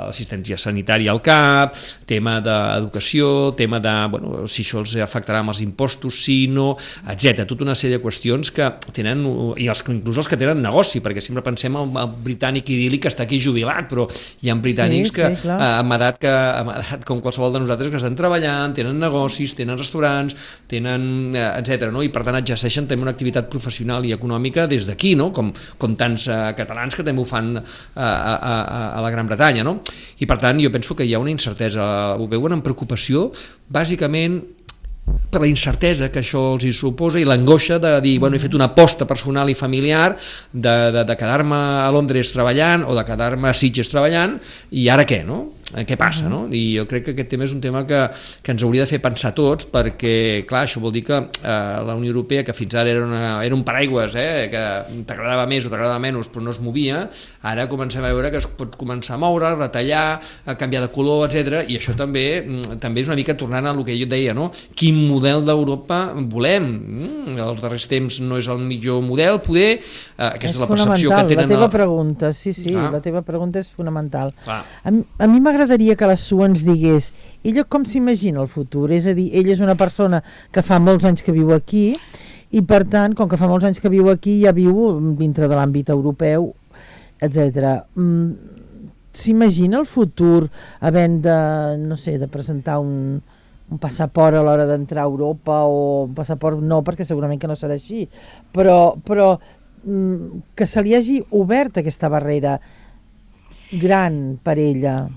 [0.10, 1.78] assistència sanitària al CAP,
[2.10, 6.72] tema d'educació, tema de, bueno, si això els afectarà amb els impostos, si no,
[7.10, 7.45] etc.
[7.50, 9.26] Tota una sèrie de qüestions que tenen,
[9.58, 13.12] i els, inclús els que tenen negoci, perquè sempre pensem en el britànic idíl·lic que
[13.12, 14.06] està aquí jubilat, però
[14.43, 17.64] hi ha britànics sí, que sí, eh, amb, edat que, amb edat com qualsevol de
[17.64, 20.36] nosaltres que estan treballant, tenen negocis, tenen restaurants,
[20.70, 21.89] tenen, eh, etc.
[21.93, 22.04] No?
[22.06, 25.32] i per tant exerceixen també una activitat professional i econòmica des d'aquí, no?
[25.36, 27.64] com, com tants eh, catalans que també ho fan a,
[28.04, 29.66] a, a, a la Gran Bretanya.
[29.66, 29.80] No?
[30.20, 33.30] I per tant jo penso que hi ha una incertesa, ho veuen amb preocupació,
[33.70, 34.41] bàsicament
[35.30, 38.55] per la incertesa que això els hi suposa i l'angoixa de dir, bueno, he fet
[38.57, 40.16] una aposta personal i familiar
[40.51, 44.39] de, de, de quedar-me a Londres treballant o de quedar-me a Sitges treballant
[44.72, 45.43] i ara què, no?
[45.76, 46.46] Eh, què passa, no?
[46.50, 48.00] I jo crec que aquest tema és un tema que,
[48.42, 51.52] que ens hauria de fer pensar tots perquè, clar, això vol dir que eh,
[51.86, 54.64] la Unió Europea, que fins ara era, una, era un paraigües, eh, que
[55.10, 57.04] t'agradava més o t'agradava menys però no es movia,
[57.46, 61.28] ara comencem a veure que es pot començar a moure, retallar, a canviar de color,
[61.28, 61.62] etc.
[61.70, 64.34] i això també mm, també és una mica tornant a el que jo et deia,
[64.34, 64.50] no?
[64.76, 66.02] Quin model d'Europa
[66.34, 66.70] volem?
[66.80, 69.78] Mm, els darrers temps no és el millor model, poder,
[70.20, 71.48] aquesta és, és la percepció que tenen...
[71.48, 72.90] La teva pregunta, sí, sí, ah.
[72.92, 74.34] la teva pregunta és fonamental.
[74.46, 74.62] Ah.
[74.84, 77.12] A, a mi m'agrada m'agradaria que la Su ens digués
[77.44, 81.08] ella com s'imagina el futur, és a dir, ella és una persona que fa molts
[81.08, 81.94] anys que viu aquí
[82.52, 85.56] i per tant, com que fa molts anys que viu aquí, ja viu dintre de
[85.56, 86.52] l'àmbit europeu,
[87.22, 87.86] etc.
[87.96, 88.58] Mm,
[89.14, 90.50] s'imagina el futur
[90.80, 91.38] havent de,
[91.86, 93.22] no sé, de presentar un,
[93.70, 97.58] un passaport a l'hora d'entrar a Europa o un passaport no, perquè segurament que no
[97.60, 98.08] serà així,
[98.52, 99.36] però, però
[100.56, 102.60] que se li hagi obert aquesta barrera
[103.72, 105.08] gran per ella.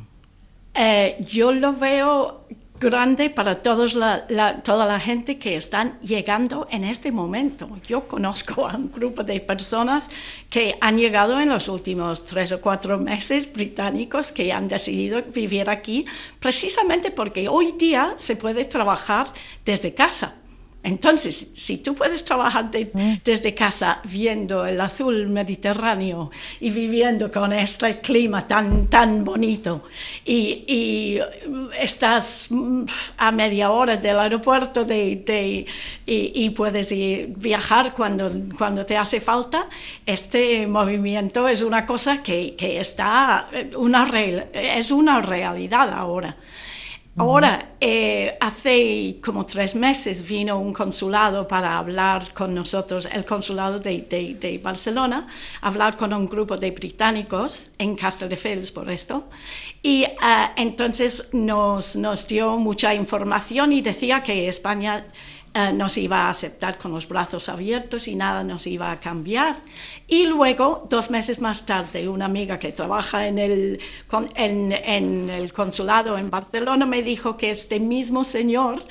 [0.74, 2.46] Eh, yo lo veo
[2.82, 7.68] grande para todos la, la, toda la gente que están llegando en este momento.
[7.86, 10.10] Yo conozco a un grupo de personas
[10.50, 15.70] que han llegado en los últimos tres o cuatro meses británicos que han decidido vivir
[15.70, 16.06] aquí
[16.40, 19.26] precisamente porque hoy día se puede trabajar
[19.64, 20.41] desde casa.
[20.84, 23.14] Entonces, si tú puedes trabajar de, Mm.
[23.24, 26.30] desde casa viendo el azul mediterráneo
[26.60, 29.84] y viviendo con este clima tan, tan bonito
[30.24, 31.18] y, y
[31.78, 32.84] estás mm,
[33.18, 35.66] a media hora del aeropuerto de, de-
[36.04, 38.28] y, y puedes ir- viajar cuando,
[38.58, 39.66] cuando te hace falta,
[40.04, 44.02] este movimiento es una cosa que, que está, una
[44.52, 46.36] es una realidad ahora.
[47.14, 53.78] Ahora, eh, hace como tres meses vino un consulado para hablar con nosotros, el consulado
[53.78, 55.26] de, de- de Barcelona,
[55.60, 59.24] hablar con un grupo de británicos en Castelldefels por esto.
[59.82, 60.14] Y eh,
[60.56, 65.04] entonces nos, nos dio mucha información y decía que España
[65.54, 69.56] eh, nos iba a aceptar con los brazos abiertos y nada nos iba a cambiar.
[70.08, 73.80] Y luego, dos meses más tarde, una amiga que trabaja en el,
[74.10, 78.82] en el consulado en Barcelona me dijo que este mismo señor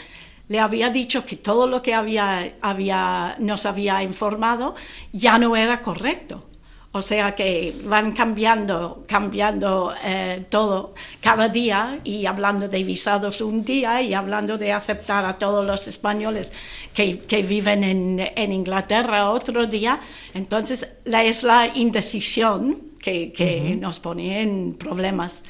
[0.49, 4.75] le había dicho que todo lo que había, había, nos había informado
[5.13, 6.50] ya no era correcto.
[6.93, 13.63] O sea que van cambiando, cambiando eh, todo cada día y hablando de visados un
[13.63, 16.51] día y hablando de aceptar a todos los españoles
[16.93, 20.01] que, que viven en, en Inglaterra otro día.
[20.33, 25.43] Entonces la, es la indecisión que, que nos pone en problemas.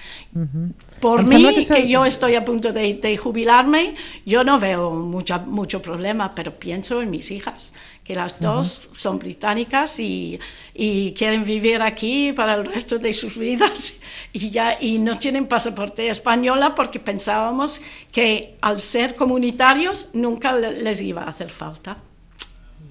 [1.00, 5.82] Por mí, que, yo estoy a punto de, de jubilarme, yo no veo mucha, mucho
[5.82, 7.74] problema, pero pienso en mis hijas,
[8.04, 10.40] que las dos son británicas y,
[10.74, 14.00] y quieren vivir aquí para el resto de sus vidas
[14.34, 17.80] y, ya, y no tienen pasaporte española porque pensábamos
[18.12, 21.98] que al ser comunitarios nunca le- les iba a hacer falta.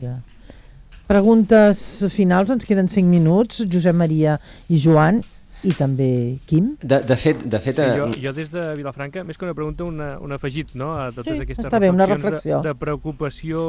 [0.00, 0.20] Ja.
[1.06, 4.38] Preguntes finals, ens queden 5 minuts, Josep Maria
[4.68, 5.24] i Joan,
[5.66, 6.74] i també Quim.
[6.80, 9.56] De, de fet, de fet Sí, eh, jo, jo des de Vilafranca, més que una
[9.56, 12.62] pregunta, una, un afegit no, a totes Sí, aquestes està bé, una reflexions reflexió.
[12.62, 13.64] De, de preocupació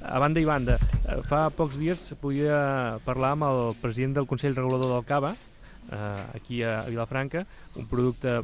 [0.00, 0.78] a banda i banda.
[1.04, 5.34] Eh, Fa pocs dies podia parlar amb el president del Consell Regulador del Cava,
[5.90, 7.44] eh, aquí a Vilafranca,
[7.76, 8.42] un producte eh,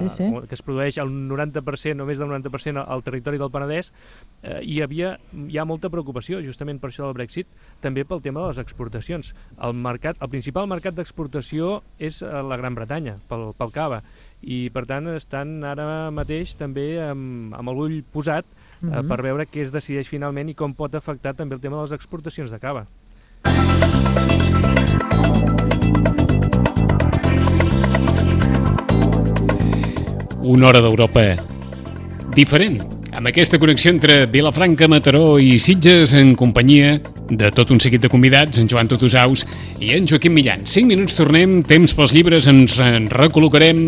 [0.00, 0.30] Sí, sí.
[0.48, 3.92] que es produeix al 90%, o més del 90% al territori del Penedès,
[4.42, 5.14] eh, i hi havia
[5.48, 7.46] hi ha molta preocupació, justament per això del Brexit,
[7.80, 9.34] també pel tema de les exportacions.
[9.58, 14.02] El, mercat, el principal mercat d'exportació és eh, la Gran Bretanya, pel, pel cava,
[14.42, 19.08] i per tant estan ara mateix també amb, amb l'ull posat eh, Mhm.
[19.08, 21.92] per veure què es decideix finalment i com pot afectar també el tema de les
[21.96, 22.86] exportacions de cava.
[30.46, 31.22] Una hora d'Europa
[32.36, 32.76] diferent,
[33.18, 38.10] amb aquesta connexió entre Vilafranca, Mataró i Sitges en companyia de tot un seguit de
[38.12, 39.42] convidats, en Joan Totusaus
[39.82, 40.62] i en Joaquim Millan.
[40.62, 43.80] 5 minuts tornem, temps pels llibres, ens en recol·locarem,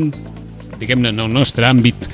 [0.80, 2.08] diguem-ne, en el nostre àmbit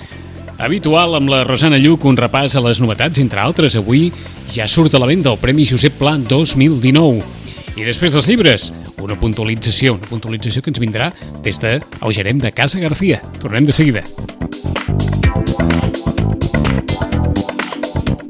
[0.58, 4.10] habitual amb la Rosana Lluc, un repàs a les novetats, entre altres, avui
[4.52, 7.43] ja surt a la venda el Premi Josep Pla 2019.
[7.74, 8.68] I després dels llibres,
[9.02, 11.08] una puntualització, una puntualització que ens vindrà
[11.42, 13.18] des de el gerent de Casa García.
[13.42, 14.04] Tornem de seguida.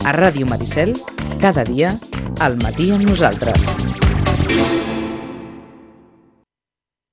[0.04, 0.96] A Ràdio Maricel,
[1.44, 1.92] cada dia,
[2.40, 3.68] al matí amb nosaltres.